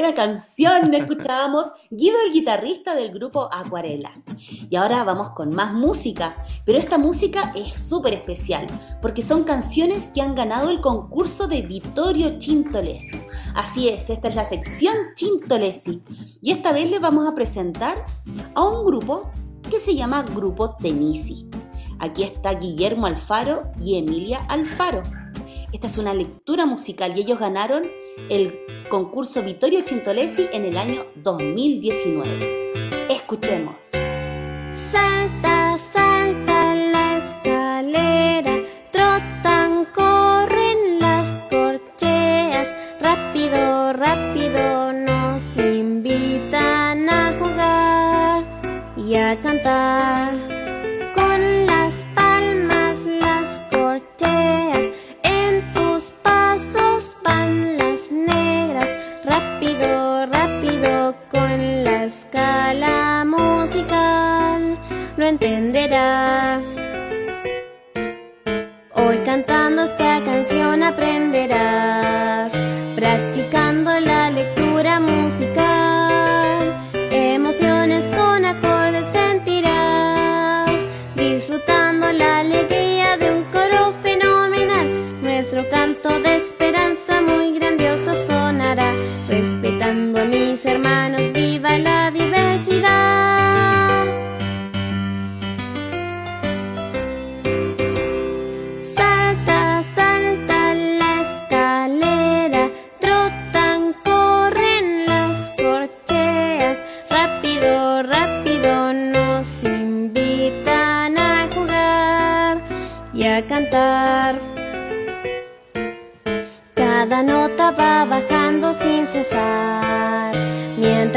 Buena 0.02 0.16
canción. 0.16 0.92
Escuchábamos 0.96 1.68
Guido, 1.92 2.18
el 2.26 2.34
guitarrista 2.34 2.96
del 2.96 3.12
grupo 3.12 3.48
Acuarela. 3.54 4.10
Y 4.68 4.76
ahora 4.76 5.04
vamos 5.04 5.30
con 5.36 5.54
más 5.54 5.74
música. 5.74 6.44
Pero 6.66 6.80
esta 6.80 6.98
música 6.98 7.52
es 7.54 7.80
súper 7.80 8.16
especial 8.16 8.66
porque 9.00 9.22
son 9.22 9.44
canciones 9.44 10.10
que 10.12 10.24
han 10.24 10.34
ganado 10.34 10.72
el 10.72 10.82
concurso 10.82 11.48
de 11.48 11.62
Vittorio 11.62 12.40
Chintolesi. 12.40 13.22
Así 13.54 13.90
es, 13.90 14.10
esta 14.10 14.30
es 14.30 14.34
la 14.34 14.44
sección 14.44 14.96
Chintolesi. 15.14 16.02
Y 16.42 16.50
esta 16.50 16.72
vez 16.72 16.90
les 16.90 17.00
vamos 17.00 17.28
a 17.28 17.36
presentar 17.36 18.04
a 18.56 18.64
un 18.64 18.84
grupo 18.84 19.30
que 19.70 19.80
se 19.80 19.94
llama 19.94 20.24
Grupo 20.24 20.78
Tenisi. 20.78 21.48
Aquí 22.00 22.24
está 22.24 22.56
Guillermo 22.56 23.06
Alfaro 23.06 23.72
y 23.80 24.00
Emilia 24.00 24.40
Alfaro. 24.50 25.04
Esta 25.72 25.86
es 25.86 26.00
una 26.00 26.16
lectura 26.16 26.66
musical 26.66 27.14
y 27.16 27.22
ellos 27.22 27.38
ganaron 27.38 27.84
el 28.30 28.60
concurso 28.90 29.42
Vittorio 29.44 29.82
Chintolesi 29.82 30.48
en 30.52 30.66
el 30.66 30.78
año 30.78 31.06
2019. 31.16 33.08
Escuchemos. 33.10 33.92
Salta, 34.74 35.78
salta 35.94 36.76
la 36.76 37.18
escalera, 37.18 38.64
trotan, 38.92 39.86
corren 39.94 41.00
las 41.00 41.30
corcheas, 41.50 42.70
rápido, 43.00 43.94
rápido 43.94 44.94
nos 44.94 45.42
invitan 45.58 47.10
a 47.10 47.38
jugar 47.40 48.94
y 48.98 49.16
a 49.16 49.42
cantar. 49.42 50.41
Con 61.32 61.84
la 61.86 62.04
escala 62.04 63.24
musical, 63.26 64.78
lo 65.16 65.26
entenderás. 65.26 66.64
Hoy 68.94 69.18
cantando 69.26 69.84
esta 69.84 70.22
canción 70.26 70.84
aprenderás, 70.84 72.31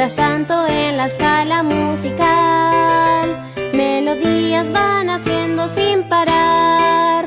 mientras 0.05 0.17
tanto 0.17 0.67
en 0.67 0.99
la 0.99 1.07
escala 1.07 1.63
musical, 1.63 3.43
melodías 3.73 4.71
van 4.71 5.09
haciendo 5.09 5.67
sin 5.75 6.03
parar. 6.11 7.27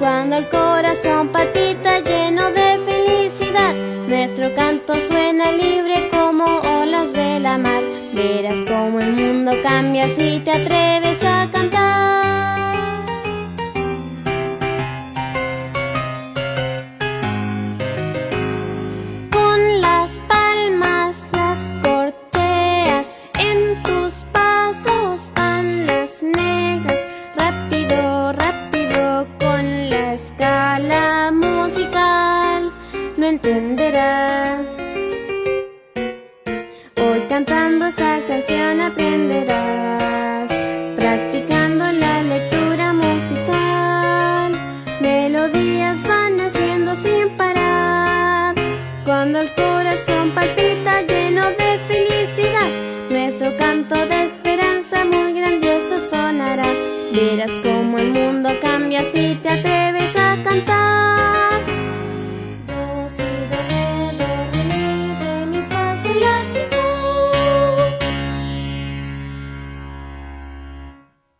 Cuando 0.00 0.38
el 0.38 0.48
corazón 0.48 1.28
palpita 1.28 2.00
lleno 2.00 2.50
de 2.50 2.80
felicidad, 2.84 3.74
nuestro 4.08 4.52
canto 4.56 5.00
suena 5.02 5.52
libre 5.52 6.08
como 6.10 6.44
olas 6.44 7.12
de 7.12 7.38
la 7.38 7.58
mar. 7.58 7.84
Verás 8.12 8.58
cómo 8.66 8.98
el 8.98 9.12
mundo 9.12 9.52
cambia 9.62 10.08
si 10.08 10.40
te 10.40 10.50
atreves 10.50 11.05
Hoy 36.96 37.20
cantando 37.28 37.86
esta 37.86 38.20
canción 38.26 38.80
aprenderás, 38.80 40.50
practicando 40.96 41.92
la 41.92 42.20
lectura 42.24 42.92
musical, 42.92 44.58
melodías 45.00 46.02
van 46.02 46.40
haciendo 46.40 46.96
sin 46.96 47.36
parar. 47.36 48.56
Cuando 49.04 49.42
el 49.42 49.54
corazón 49.54 50.32
palpita 50.34 51.05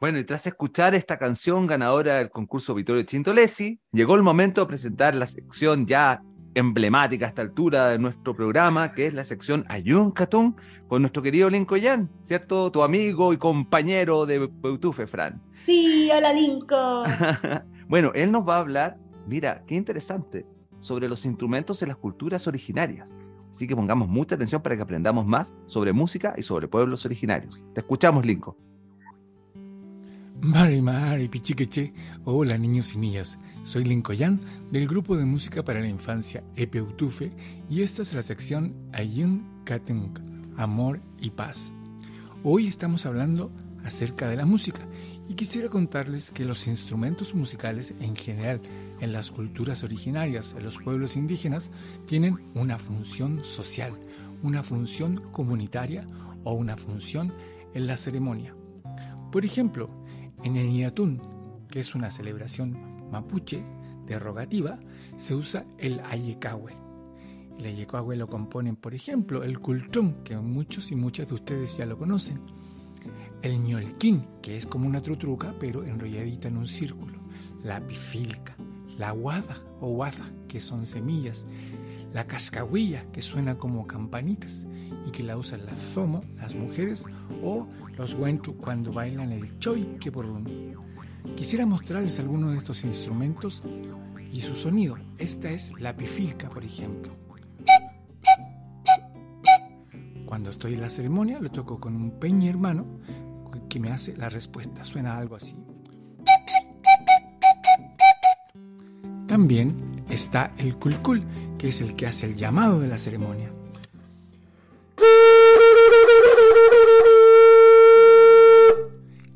Bueno, 0.07 0.21
y 0.21 0.25
tras 0.25 0.47
escuchar 0.47 0.95
esta 0.95 1.19
canción 1.19 1.67
ganadora 1.67 2.19
del 2.19 2.31
concurso 2.31 2.75
Vittorio 2.75 3.03
Chintolesi, 3.03 3.81
llegó 3.91 4.15
el 4.15 4.23
momento 4.23 4.61
de 4.61 4.69
presentar 4.69 5.17
la 5.17 5.27
sección 5.27 5.85
ya 5.85 6.23
emblemática 6.55 7.27
a 7.27 7.29
esta 7.31 7.43
altura 7.43 7.89
de 7.89 7.99
nuestro 7.99 8.37
programa, 8.37 8.93
que 8.93 9.09
es 9.09 9.15
la 9.15 9.25
sección 9.25 9.65
Ayun 9.69 10.13
Katun, 10.13 10.55
con 10.87 11.03
nuestro 11.03 11.25
querido 11.25 11.51
Linko 11.51 11.77
Yan, 11.77 12.09
¿cierto? 12.23 12.71
Tu 12.71 12.85
amigo 12.85 13.33
y 13.33 13.37
compañero 13.37 14.27
de 14.27 14.49
Beutufe, 14.63 15.09
Fran. 15.09 15.43
Sí, 15.65 16.09
hola 16.17 16.33
Linko. 16.33 17.03
bueno, 17.89 18.13
él 18.15 18.31
nos 18.31 18.49
va 18.49 18.59
a 18.59 18.61
hablar, 18.61 18.99
mira, 19.27 19.65
qué 19.67 19.75
interesante, 19.75 20.47
sobre 20.79 21.09
los 21.09 21.27
instrumentos 21.27 21.81
de 21.81 21.89
las 21.89 21.97
culturas 21.97 22.47
originarias. 22.47 23.19
Así 23.51 23.67
que 23.67 23.75
pongamos 23.75 24.07
mucha 24.07 24.37
atención 24.37 24.63
para 24.63 24.77
que 24.77 24.83
aprendamos 24.83 25.27
más 25.27 25.57
sobre 25.67 25.93
música 25.93 26.33
y 26.37 26.43
sobre 26.43 26.69
pueblos 26.69 27.05
originarios. 27.05 27.65
Te 27.75 27.81
escuchamos, 27.81 28.25
Linko. 28.25 28.57
Mari 30.41 30.83
Mari 30.83 31.29
Pichiqueche, 31.29 31.93
hola 32.25 32.59
niños 32.59 32.95
y 32.95 32.99
niñas, 32.99 33.39
soy 33.65 33.85
Linkoyan 33.85 34.41
del 34.71 34.87
grupo 34.87 35.17
de 35.17 35.25
música 35.25 35.65
para 35.65 35.81
la 35.81 35.89
infancia 35.89 36.45
Epeutufe 36.57 37.33
y 37.71 37.83
esta 37.83 38.03
es 38.03 38.13
la 38.13 38.23
sección 38.23 38.75
Ayun 38.93 39.63
Katung, 39.65 40.19
Amor 40.57 41.01
y 41.21 41.31
Paz. 41.31 41.73
Hoy 42.45 42.67
estamos 42.67 43.07
hablando 43.07 43.51
acerca 43.83 44.29
de 44.29 44.37
la 44.37 44.45
música 44.45 44.81
y 45.27 45.35
quisiera 45.35 45.71
contarles 45.71 46.31
que 46.31 46.45
los 46.45 46.67
instrumentos 46.67 47.35
musicales 47.35 47.95
en 47.99 48.15
general 48.15 48.61
en 49.01 49.13
las 49.13 49.31
culturas 49.31 49.85
originarias 49.85 50.55
de 50.55 50.61
los 50.61 50.77
pueblos 50.79 51.17
indígenas 51.17 51.71
tienen 52.07 52.39
una 52.55 52.79
función 52.79 53.43
social, 53.43 53.95
una 54.43 54.63
función 54.63 55.23
comunitaria 55.33 56.07
o 56.45 56.53
una 56.53 56.77
función 56.77 57.33
en 57.75 57.87
la 57.87 57.97
ceremonia. 57.97 58.55
Por 59.33 59.45
ejemplo, 59.45 59.91
en 60.47 60.57
el 60.57 60.69
Niatún, 60.69 61.21
que 61.69 61.81
es 61.81 61.97
una 61.97 62.13
celebración 62.13 63.11
mapuche 63.11 63.65
derogativa, 64.07 64.79
se 65.17 65.35
usa 65.35 65.67
el 65.77 66.01
ayecahue. 66.09 66.73
El 67.59 67.67
ayecahue 67.67 68.17
lo 68.17 68.29
componen, 68.29 68.77
por 68.77 68.95
ejemplo, 68.95 69.43
el 69.43 69.59
cultum, 69.59 70.23
que 70.23 70.37
muchos 70.37 70.93
y 70.93 70.95
muchas 70.95 71.29
de 71.29 71.35
ustedes 71.35 71.77
ya 71.77 71.85
lo 71.85 71.99
conocen. 71.99 72.41
El 73.43 73.61
ñolquín, 73.61 74.25
que 74.41 74.57
es 74.57 74.67
como 74.67 74.87
una 74.87 75.03
trutruca, 75.03 75.53
pero 75.59 75.83
enrolladita 75.83 76.47
en 76.47 76.59
un 76.59 76.69
círculo. 76.69 77.19
La 77.65 77.81
pifilca, 77.81 78.55
la 78.99 79.11
guada 79.11 79.61
o 79.81 79.89
guada, 79.89 80.33
que 80.47 80.61
son 80.61 80.87
semillas. 80.87 81.45
La 82.13 82.25
cascahuilla, 82.25 83.11
que 83.11 83.21
suena 83.21 83.59
como 83.59 83.89
campanitas 83.89 84.65
y 85.07 85.11
que 85.11 85.25
la 85.25 85.37
usan 85.37 85.67
las 85.67 85.79
zomo, 85.79 86.23
las 86.37 86.55
mujeres, 86.55 87.05
o 87.43 87.67
los 87.97 88.15
huentu 88.15 88.57
cuando 88.57 88.93
bailan 88.93 89.33
el 89.33 89.59
choy 89.59 89.97
que 90.01 90.13
por 90.13 90.27
Quisiera 91.35 91.67
mostrarles 91.67 92.19
algunos 92.19 92.53
de 92.53 92.59
estos 92.59 92.85
instrumentos 92.85 93.63
y 94.33 94.41
su 94.41 94.55
sonido. 94.55 94.97
Esta 95.19 95.51
es 95.51 95.73
la 95.81 95.97
pifilca, 95.97 96.49
por 96.49 96.65
ejemplo. 96.65 97.13
Cuando 100.25 100.51
estoy 100.51 100.75
en 100.75 100.81
la 100.81 100.91
ceremonia 100.91 101.39
lo 101.39 101.51
toco 101.51 101.81
con 101.81 101.95
un 101.97 102.11
peña 102.19 102.51
hermano 102.51 102.87
que 103.69 103.81
me 103.81 103.91
hace 103.91 104.17
la 104.17 104.29
respuesta. 104.29 104.85
Suena 104.85 105.19
algo 105.19 105.37
así. 105.37 105.57
También 109.27 110.05
está 110.09 110.53
el 110.59 110.77
culcul, 110.77 111.23
que 111.59 111.69
es 111.69 111.81
el 111.81 111.97
que 111.97 112.07
hace 112.07 112.27
el 112.27 112.37
llamado 112.37 112.81
de 112.81 112.89
la 112.89 112.99
ceremonia. 112.99 113.56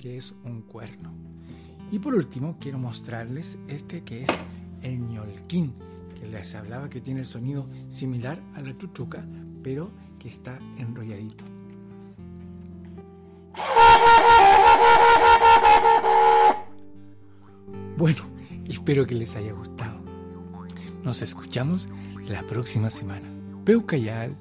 Que 0.01 0.17
es 0.17 0.35
un 0.45 0.63
cuerno. 0.63 1.13
Y 1.93 1.99
por 1.99 2.15
último, 2.15 2.57
quiero 2.59 2.79
mostrarles 2.79 3.59
este 3.69 4.03
que 4.03 4.23
es 4.23 4.31
el 4.81 4.99
ñolquín, 4.99 5.75
que 6.19 6.27
les 6.27 6.55
hablaba 6.55 6.89
que 6.89 7.03
tiene 7.03 7.21
el 7.21 7.27
sonido 7.27 7.67
similar 7.91 8.43
a 8.55 8.63
la 8.63 8.77
chuchuca, 8.79 9.27
pero 9.63 9.91
que 10.19 10.29
está 10.29 10.59
enrolladito. 10.79 11.45
Bueno, 17.99 18.23
espero 18.65 19.07
que 19.07 19.15
les 19.15 19.37
haya 19.37 19.53
gustado. 19.53 20.01
Nos 21.03 21.21
escuchamos 21.21 21.89
la 22.27 22.43
próxima 22.45 22.89
semana. 22.89 23.29
Peucayal. 23.67 24.35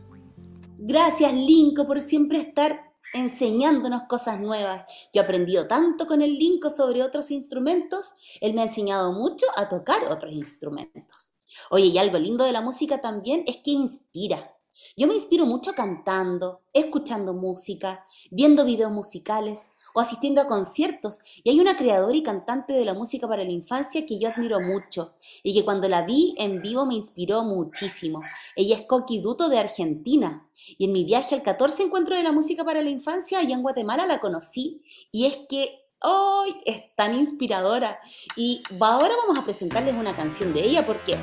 Gracias, 0.77 1.33
Linko, 1.33 1.85
por 1.85 1.99
siempre 1.99 2.39
estar 2.39 2.88
enseñándonos 3.13 4.03
cosas 4.07 4.39
nuevas. 4.39 4.85
Yo 5.13 5.21
he 5.21 5.23
aprendido 5.23 5.67
tanto 5.67 6.07
con 6.07 6.21
el 6.21 6.37
Linko 6.37 6.69
sobre 6.69 7.03
otros 7.03 7.31
instrumentos, 7.31 8.13
él 8.41 8.53
me 8.53 8.61
ha 8.61 8.65
enseñado 8.65 9.11
mucho 9.11 9.45
a 9.55 9.69
tocar 9.69 10.03
otros 10.11 10.33
instrumentos. 10.33 11.35
Oye, 11.71 11.85
y 11.85 11.97
algo 11.97 12.17
lindo 12.17 12.45
de 12.45 12.51
la 12.51 12.61
música 12.61 13.01
también 13.01 13.43
es 13.47 13.57
que 13.57 13.71
inspira. 13.71 14.55
Yo 14.95 15.07
me 15.07 15.13
inspiro 15.13 15.45
mucho 15.45 15.73
cantando, 15.73 16.61
escuchando 16.73 17.33
música, 17.33 18.05
viendo 18.31 18.65
videos 18.65 18.91
musicales 18.91 19.71
o 19.93 19.99
asistiendo 19.99 20.41
a 20.41 20.47
conciertos. 20.47 21.19
Y 21.43 21.49
hay 21.49 21.59
una 21.59 21.77
creadora 21.77 22.15
y 22.15 22.23
cantante 22.23 22.73
de 22.73 22.85
la 22.85 22.93
música 22.93 23.27
para 23.27 23.43
la 23.43 23.51
infancia 23.51 24.05
que 24.05 24.19
yo 24.19 24.29
admiro 24.29 24.59
mucho 24.59 25.15
y 25.43 25.53
que 25.53 25.63
cuando 25.63 25.87
la 25.87 26.03
vi 26.03 26.35
en 26.37 26.61
vivo 26.61 26.85
me 26.85 26.95
inspiró 26.95 27.43
muchísimo. 27.43 28.21
Ella 28.55 28.77
es 28.77 28.85
Coqui 28.85 29.21
Duto 29.21 29.49
de 29.49 29.59
Argentina. 29.59 30.47
Y 30.77 30.85
en 30.85 30.91
mi 30.91 31.03
viaje 31.03 31.35
al 31.35 31.43
14 31.43 31.83
Encuentro 31.83 32.15
de 32.15 32.23
la 32.23 32.31
Música 32.31 32.63
para 32.63 32.81
la 32.81 32.89
Infancia, 32.89 33.39
allá 33.39 33.55
en 33.55 33.61
Guatemala, 33.61 34.05
la 34.05 34.19
conocí. 34.19 34.83
Y 35.11 35.25
es 35.25 35.37
que 35.47 35.85
hoy 36.01 36.55
es 36.65 36.95
tan 36.95 37.15
inspiradora! 37.15 37.99
Y 38.35 38.61
ahora 38.79 39.13
vamos 39.25 39.37
a 39.37 39.43
presentarles 39.43 39.95
una 39.95 40.15
canción 40.15 40.53
de 40.53 40.61
ella 40.61 40.85
porque... 40.85 41.17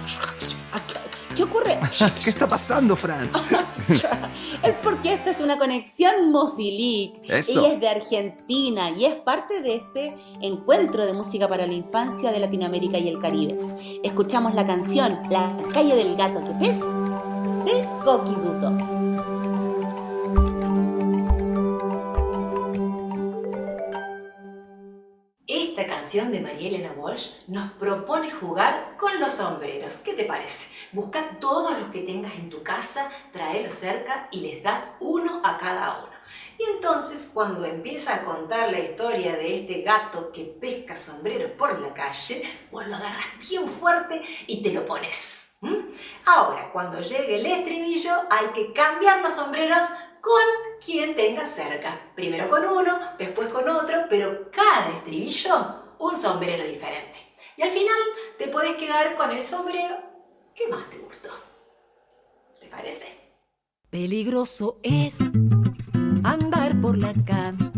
¿Qué 1.37 1.43
ocurre? 1.43 1.79
¿Qué 2.25 2.31
está 2.31 2.49
pasando, 2.49 2.97
Fran? 2.97 3.31
es 4.63 4.75
porque 4.83 5.13
esta 5.13 5.31
es 5.31 5.41
una 5.43 5.59
conexión 5.59 6.31
Mosilic. 6.33 7.21
Ella 7.25 7.73
es 7.73 7.81
de 7.81 7.89
Argentina 7.89 8.91
y 8.91 9.05
es 9.05 9.17
parte 9.17 9.61
de 9.61 9.77
este 9.77 10.17
encuentro 10.41 11.05
de 11.05 11.13
música 11.13 11.47
para 11.47 11.67
la 11.67 11.75
infancia 11.75 12.33
de 12.33 12.41
Latinoamérica 12.41 12.97
y 12.99 13.09
el 13.09 13.19
Caribe. 13.19 13.55
Escuchamos 14.03 14.55
la 14.55 14.67
canción 14.67 15.21
La 15.31 15.55
calle 15.73 15.95
del 15.95 16.17
gato 16.17 16.43
que 16.43 16.67
ves 16.67 16.81
de 17.67 17.87
Coqui 18.03 18.96
Esta 25.77 25.95
canción 25.95 26.33
de 26.33 26.41
María 26.41 26.71
Elena 26.71 26.95
Walsh 26.97 27.33
nos 27.49 27.71
propone 27.73 28.31
jugar 28.31 28.97
con 28.97 29.21
los 29.21 29.33
sombreros. 29.33 29.99
¿Qué 29.99 30.15
te 30.15 30.25
parece? 30.25 30.65
Busca 30.93 31.39
todos 31.39 31.79
los 31.79 31.91
que 31.91 32.01
tengas 32.01 32.33
en 32.33 32.49
tu 32.49 32.63
casa, 32.63 33.11
tráelos 33.31 33.75
cerca 33.75 34.27
y 34.31 34.41
les 34.41 34.63
das 34.63 34.89
uno 35.01 35.43
a 35.45 35.59
cada 35.59 35.99
uno. 35.99 36.17
Y 36.59 36.63
entonces 36.77 37.31
cuando 37.31 37.67
empieza 37.67 38.15
a 38.15 38.25
contar 38.25 38.73
la 38.73 38.79
historia 38.79 39.37
de 39.37 39.61
este 39.61 39.83
gato 39.83 40.33
que 40.33 40.45
pesca 40.45 40.97
sombreros 40.97 41.51
por 41.51 41.79
la 41.79 41.93
calle, 41.93 42.43
vos 42.71 42.87
lo 42.87 42.97
agarras 42.97 43.27
bien 43.47 43.69
fuerte 43.69 44.25
y 44.47 44.63
te 44.63 44.73
lo 44.73 44.87
pones. 44.87 45.47
Ahora, 46.25 46.71
cuando 46.73 47.01
llegue 47.01 47.37
el 47.37 47.47
estribillo, 47.47 48.13
hay 48.31 48.47
que 48.55 48.73
cambiar 48.73 49.21
los 49.21 49.35
sombreros 49.35 49.85
con 50.27 50.81
quien 50.85 51.15
tengas 51.15 51.55
cerca. 51.55 52.01
Primero 52.17 52.49
con 52.49 52.65
uno, 52.65 52.99
después 53.17 53.49
con 53.49 53.69
otro, 53.69 54.07
pero 54.11 54.51
cada 54.51 54.91
estribillo 54.97 55.77
un 56.01 56.17
sombrero 56.17 56.65
diferente. 56.65 57.17
Y 57.57 57.63
al 57.63 57.71
final 57.71 57.97
te 58.37 58.49
puedes 58.49 58.75
quedar 58.75 59.15
con 59.15 59.31
el 59.31 59.45
sombrero 59.45 59.97
que 60.53 60.67
más 60.67 60.91
te 60.91 60.99
gustó. 60.99 61.31
¿Te 62.61 62.67
parece? 62.67 63.07
Peligroso 63.89 64.81
es 64.83 65.17
andar 66.25 66.81
por 66.81 66.99
la 66.99 67.15
calle, 67.25 67.71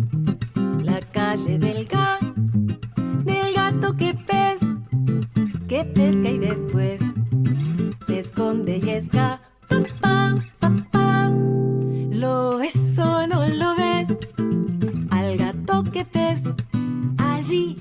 la 0.82 1.01
calle 1.12 1.59
del 1.59 1.84
gato, 1.84 2.32
del 3.24 3.53
gato 3.53 3.94
que 3.94 4.14
pes, 4.14 4.59
que 5.68 5.84
pesca 5.84 6.30
y 6.30 6.38
después 6.38 7.01
se 8.07 8.20
esconde 8.20 8.80
y 8.82 8.88
escapa. 8.88 9.38
Allí, 17.18 17.80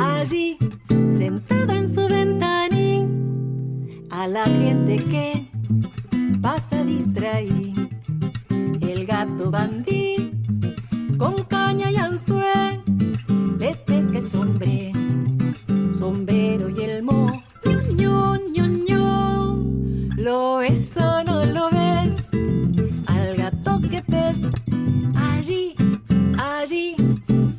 allí, 0.00 0.56
sentado 0.88 1.72
en 1.72 1.94
su 1.94 2.08
ventanín, 2.08 4.06
a 4.10 4.26
la 4.26 4.44
gente 4.44 5.04
que 5.04 5.44
pasa 6.40 6.84
distraído 6.84 7.82
el 8.80 9.06
gato 9.06 9.50
bandí 9.50 9.93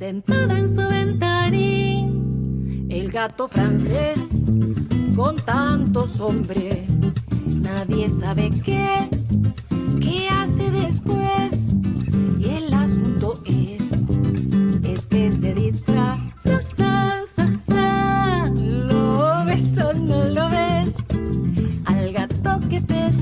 sentado 0.06 0.56
en 0.56 0.76
su 0.76 0.88
ventana. 0.88 1.36
gato 3.12 3.48
francés 3.48 4.20
con 5.16 5.38
tantos 5.38 6.20
hombres. 6.20 6.82
Nadie 7.48 8.10
sabe 8.10 8.52
qué, 8.64 9.10
qué 10.02 10.28
hace 10.30 10.70
después. 10.70 11.54
Y 12.38 12.50
el 12.50 12.74
asunto 12.74 13.34
es, 13.46 13.84
es 14.84 15.08
que 15.08 15.32
se 15.32 15.54
disfraza. 15.56 16.22
¿Lo 18.54 19.46
ves 19.46 19.78
o 19.80 19.94
no 19.94 20.26
lo 20.26 20.50
ves? 20.50 20.94
Al 21.86 22.12
gato 22.12 22.60
que 22.70 22.80
ves 22.82 23.18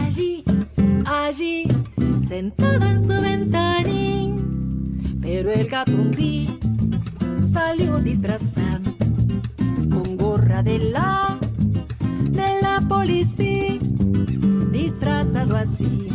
allí, 0.00 0.42
allí, 1.04 1.68
sentado 2.26 2.84
en 2.86 3.00
su 3.00 3.08
ventanín. 3.08 3.43
Pero 5.54 5.66
el 5.66 5.70
gato 5.70 5.92
un 5.92 6.10
día 6.10 6.50
salió 7.52 7.98
disfrazado 7.98 8.90
con 9.88 10.16
gorra 10.16 10.64
de 10.64 10.80
la 10.80 11.38
de 12.30 12.60
la 12.60 12.80
policía 12.88 13.78
disfrazado 14.72 15.54
así 15.54 16.08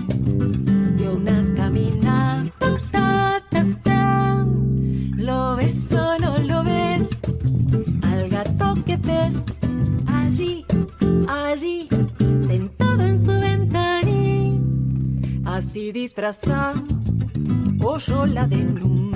de 0.97 1.07
una 1.07 1.45
caminata 1.55 2.51
ta, 2.91 3.41
ta, 3.81 4.45
lo 5.15 5.55
ves 5.55 5.89
o 5.93 6.19
no 6.19 6.37
lo 6.39 6.61
ves 6.65 7.07
al 8.01 8.29
gato 8.29 8.75
que 8.85 8.97
ves 8.97 9.31
allí 10.05 10.65
allí 11.29 11.87
sentado 12.45 13.03
en 13.03 13.25
su 13.25 13.31
ventanín 13.39 14.61
así 15.45 15.93
disfrazado 15.93 16.83
oyó 17.81 18.25
la 18.25 18.45
denuncia 18.45 19.08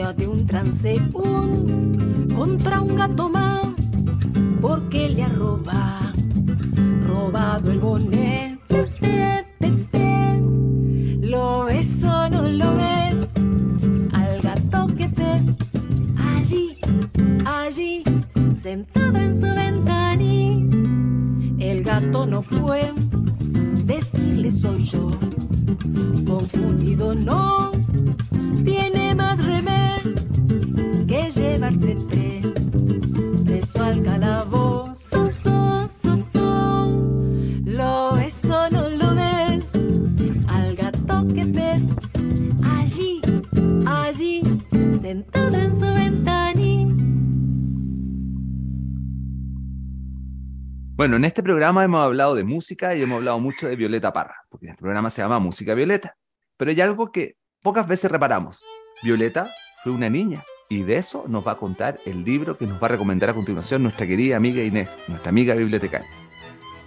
de 0.00 0.26
un 0.26 0.46
transeún 0.46 2.26
contra 2.34 2.80
un 2.80 2.96
gato 2.96 3.28
más 3.28 3.66
porque 4.62 5.10
le 5.10 5.24
ha 5.24 5.28
robado, 5.28 6.16
robado 7.06 7.70
el 7.70 7.80
bonete. 7.80 9.39
Programa 51.50 51.82
hemos 51.82 52.04
hablado 52.04 52.36
de 52.36 52.44
música 52.44 52.94
y 52.94 53.02
hemos 53.02 53.16
hablado 53.16 53.40
mucho 53.40 53.66
de 53.66 53.74
Violeta 53.74 54.12
Parra, 54.12 54.36
porque 54.48 54.68
este 54.68 54.82
programa 54.82 55.10
se 55.10 55.20
llama 55.20 55.40
Música 55.40 55.74
Violeta. 55.74 56.16
Pero 56.56 56.70
hay 56.70 56.80
algo 56.80 57.10
que 57.10 57.38
pocas 57.60 57.88
veces 57.88 58.08
reparamos. 58.08 58.62
Violeta 59.02 59.50
fue 59.82 59.90
una 59.90 60.08
niña 60.08 60.44
y 60.68 60.84
de 60.84 60.94
eso 60.94 61.24
nos 61.26 61.44
va 61.44 61.52
a 61.52 61.56
contar 61.56 61.98
el 62.06 62.22
libro 62.22 62.56
que 62.56 62.68
nos 62.68 62.80
va 62.80 62.86
a 62.86 62.90
recomendar 62.90 63.30
a 63.30 63.34
continuación 63.34 63.82
nuestra 63.82 64.06
querida 64.06 64.36
amiga 64.36 64.62
Inés, 64.62 65.00
nuestra 65.08 65.30
amiga 65.30 65.56
bibliotecaria. 65.56 66.06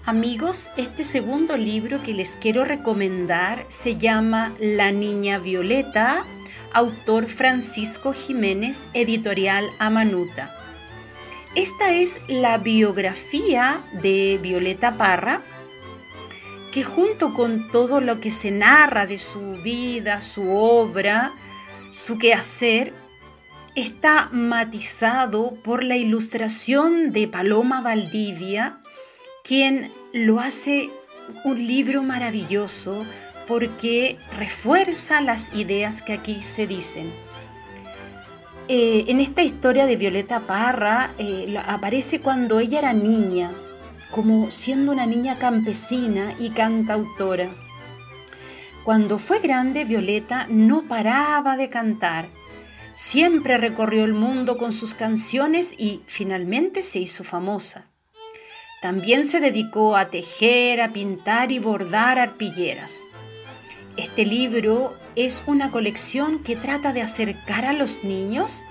Amigos, 0.05 0.69
este 0.77 1.03
segundo 1.03 1.57
libro 1.57 2.01
que 2.01 2.13
les 2.13 2.37
quiero 2.37 2.63
recomendar 2.63 3.65
se 3.67 3.97
llama 3.97 4.55
La 4.61 4.93
Niña 4.93 5.39
Violeta, 5.39 6.25
autor 6.71 7.27
Francisco 7.27 8.13
Jiménez, 8.13 8.87
editorial 8.93 9.65
Amanuta. 9.79 10.62
Esta 11.55 11.93
es 11.93 12.19
la 12.27 12.57
biografía 12.57 13.83
de 14.01 14.39
Violeta 14.41 14.97
Parra, 14.97 15.43
que 16.73 16.83
junto 16.83 17.35
con 17.35 17.69
todo 17.69 18.01
lo 18.01 18.19
que 18.19 18.31
se 18.31 18.49
narra 18.49 19.05
de 19.05 19.19
su 19.19 19.57
vida, 19.61 20.21
su 20.21 20.49
obra, 20.49 21.31
su 21.91 22.17
quehacer, 22.17 22.91
está 23.75 24.29
matizado 24.31 25.53
por 25.63 25.83
la 25.83 25.95
ilustración 25.95 27.11
de 27.11 27.27
Paloma 27.27 27.81
Valdivia, 27.81 28.79
quien 29.43 29.93
lo 30.11 30.39
hace 30.39 30.89
un 31.45 31.67
libro 31.67 32.01
maravilloso 32.01 33.05
porque 33.47 34.17
refuerza 34.39 35.21
las 35.21 35.53
ideas 35.53 36.01
que 36.01 36.13
aquí 36.13 36.41
se 36.41 36.65
dicen. 36.65 37.13
Eh, 38.69 39.05
en 39.09 39.19
esta 39.19 39.43
historia 39.43 39.85
de 39.85 39.97
Violeta 39.97 40.47
Parra 40.47 41.13
eh, 41.17 41.53
aparece 41.67 42.21
cuando 42.21 42.61
ella 42.61 42.79
era 42.79 42.93
niña, 42.93 43.51
como 44.09 44.51
siendo 44.51 44.93
una 44.93 45.05
niña 45.05 45.37
campesina 45.37 46.33
y 46.39 46.51
cantautora. 46.51 47.51
Cuando 48.85 49.17
fue 49.17 49.39
grande, 49.39 49.83
Violeta 49.83 50.47
no 50.49 50.87
paraba 50.87 51.57
de 51.57 51.69
cantar. 51.69 52.29
Siempre 52.93 53.57
recorrió 53.57 54.05
el 54.05 54.13
mundo 54.13 54.57
con 54.57 54.71
sus 54.71 54.93
canciones 54.93 55.73
y 55.77 56.01
finalmente 56.05 56.83
se 56.83 56.99
hizo 56.99 57.25
famosa. 57.25 57.87
También 58.81 59.25
se 59.25 59.41
dedicó 59.41 59.97
a 59.97 60.09
tejer, 60.09 60.81
a 60.81 60.93
pintar 60.93 61.51
y 61.51 61.59
bordar 61.59 62.17
arpilleras. 62.17 63.03
Este 63.95 64.25
libro 64.25 64.97
es 65.15 65.43
una 65.45 65.69
colección 65.69 66.41
que 66.43 66.55
trata 66.55 66.93
de 66.93 67.03
acercar 67.03 67.65
a 67.65 67.73
los 67.73 68.03
niños 68.03 68.63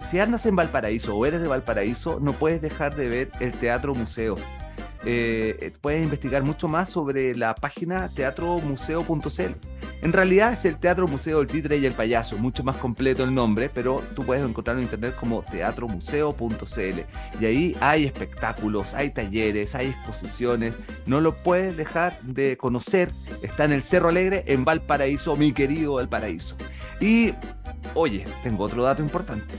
si 0.00 0.18
andas 0.18 0.46
en 0.46 0.56
Valparaíso 0.56 1.14
o 1.14 1.26
eres 1.26 1.40
de 1.42 1.48
Valparaíso, 1.48 2.18
no 2.20 2.32
puedes 2.32 2.60
dejar 2.62 2.96
de 2.96 3.08
ver 3.08 3.30
el 3.40 3.52
Teatro 3.52 3.94
Museo. 3.94 4.36
Eh, 5.04 5.56
eh, 5.60 5.72
puedes 5.80 6.02
investigar 6.02 6.42
mucho 6.42 6.68
más 6.68 6.90
sobre 6.90 7.34
la 7.34 7.54
página 7.54 8.08
teatromuseo.cl. 8.10 9.54
En 10.02 10.12
realidad 10.12 10.52
es 10.52 10.64
el 10.64 10.78
Teatro 10.78 11.08
Museo 11.08 11.40
El 11.40 11.46
Títere 11.46 11.78
y 11.78 11.86
el 11.86 11.92
Payaso, 11.92 12.36
mucho 12.38 12.64
más 12.64 12.76
completo 12.76 13.24
el 13.24 13.34
nombre, 13.34 13.70
pero 13.72 14.02
tú 14.14 14.24
puedes 14.24 14.44
encontrarlo 14.44 14.80
en 14.80 14.86
internet 14.86 15.14
como 15.18 15.42
teatromuseo.cl. 15.42 17.40
Y 17.40 17.44
ahí 17.44 17.76
hay 17.80 18.04
espectáculos, 18.06 18.94
hay 18.94 19.10
talleres, 19.10 19.74
hay 19.74 19.88
exposiciones. 19.88 20.76
No 21.06 21.20
lo 21.20 21.36
puedes 21.42 21.76
dejar 21.76 22.20
de 22.22 22.56
conocer. 22.56 23.12
Está 23.42 23.64
en 23.64 23.72
el 23.72 23.82
Cerro 23.82 24.08
Alegre, 24.08 24.44
en 24.46 24.64
Valparaíso, 24.64 25.36
mi 25.36 25.52
querido 25.52 25.94
Valparaíso. 25.94 26.56
Y, 27.00 27.32
oye, 27.94 28.24
tengo 28.42 28.64
otro 28.64 28.82
dato 28.82 29.02
importante. 29.02 29.54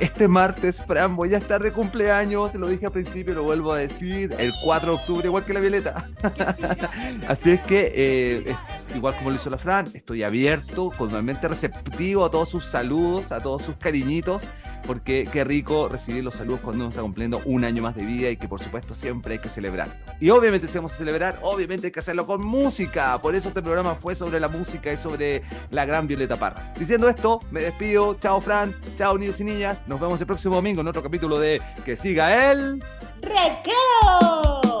Este 0.00 0.28
martes, 0.28 0.80
Fran, 0.86 1.14
voy 1.14 1.34
a 1.34 1.38
estar 1.38 1.62
de 1.62 1.72
cumpleaños, 1.72 2.54
lo 2.54 2.68
dije 2.68 2.86
al 2.86 2.92
principio, 2.92 3.34
lo 3.34 3.42
vuelvo 3.42 3.74
a 3.74 3.78
decir, 3.78 4.34
el 4.38 4.50
4 4.64 4.92
de 4.92 4.96
octubre, 4.96 5.26
igual 5.26 5.44
que 5.44 5.52
la 5.52 5.60
Violeta. 5.60 6.08
Así 7.28 7.50
es 7.50 7.60
que, 7.60 7.92
eh, 7.94 8.56
igual 8.94 9.16
como 9.16 9.30
lo 9.30 9.36
hizo 9.36 9.50
la 9.50 9.58
Fran, 9.58 9.88
estoy 9.94 10.22
abierto, 10.22 10.92
totalmente 10.96 11.48
receptivo 11.48 12.24
a 12.24 12.30
todos 12.30 12.48
sus 12.48 12.64
saludos, 12.64 13.32
a 13.32 13.40
todos 13.40 13.62
sus 13.62 13.76
cariñitos, 13.76 14.42
porque 14.86 15.28
qué 15.30 15.44
rico 15.44 15.88
recibir 15.88 16.24
los 16.24 16.34
saludos 16.34 16.60
cuando 16.60 16.84
uno 16.84 16.90
está 16.90 17.02
cumpliendo 17.02 17.40
un 17.44 17.64
año 17.64 17.82
más 17.82 17.94
de 17.94 18.04
vida 18.04 18.30
y 18.30 18.36
que 18.36 18.48
por 18.48 18.60
supuesto 18.60 18.94
siempre 18.94 19.34
hay 19.34 19.40
que 19.40 19.48
celebrar. 19.48 19.88
Y 20.20 20.30
obviamente 20.30 20.68
si 20.68 20.78
vamos 20.78 20.92
a 20.92 20.96
celebrar, 20.96 21.38
obviamente 21.42 21.88
hay 21.88 21.92
que 21.92 22.00
hacerlo 22.00 22.26
con 22.26 22.44
música, 22.44 23.18
por 23.18 23.34
eso 23.34 23.48
este 23.48 23.62
programa 23.62 23.94
fue 23.94 24.14
sobre 24.14 24.40
la 24.40 24.48
música 24.48 24.92
y 24.92 24.96
sobre 24.96 25.42
la 25.70 25.84
gran 25.84 26.06
Violeta 26.06 26.36
Parra. 26.36 26.72
Diciendo 26.78 27.08
esto, 27.08 27.40
me 27.50 27.60
despido, 27.62 28.16
chao 28.20 28.40
Fran, 28.40 28.74
chao 28.96 29.16
niños 29.18 29.40
y 29.40 29.44
niñas, 29.44 29.82
nos 29.86 30.00
vemos 30.00 30.20
el 30.20 30.26
próximo 30.26 30.56
domingo 30.56 30.80
en 30.80 30.88
otro 30.88 31.02
capítulo 31.02 31.38
de 31.38 31.60
Que 31.84 31.96
siga 31.96 32.50
él. 32.50 32.82
¡Recreo! 33.20 34.80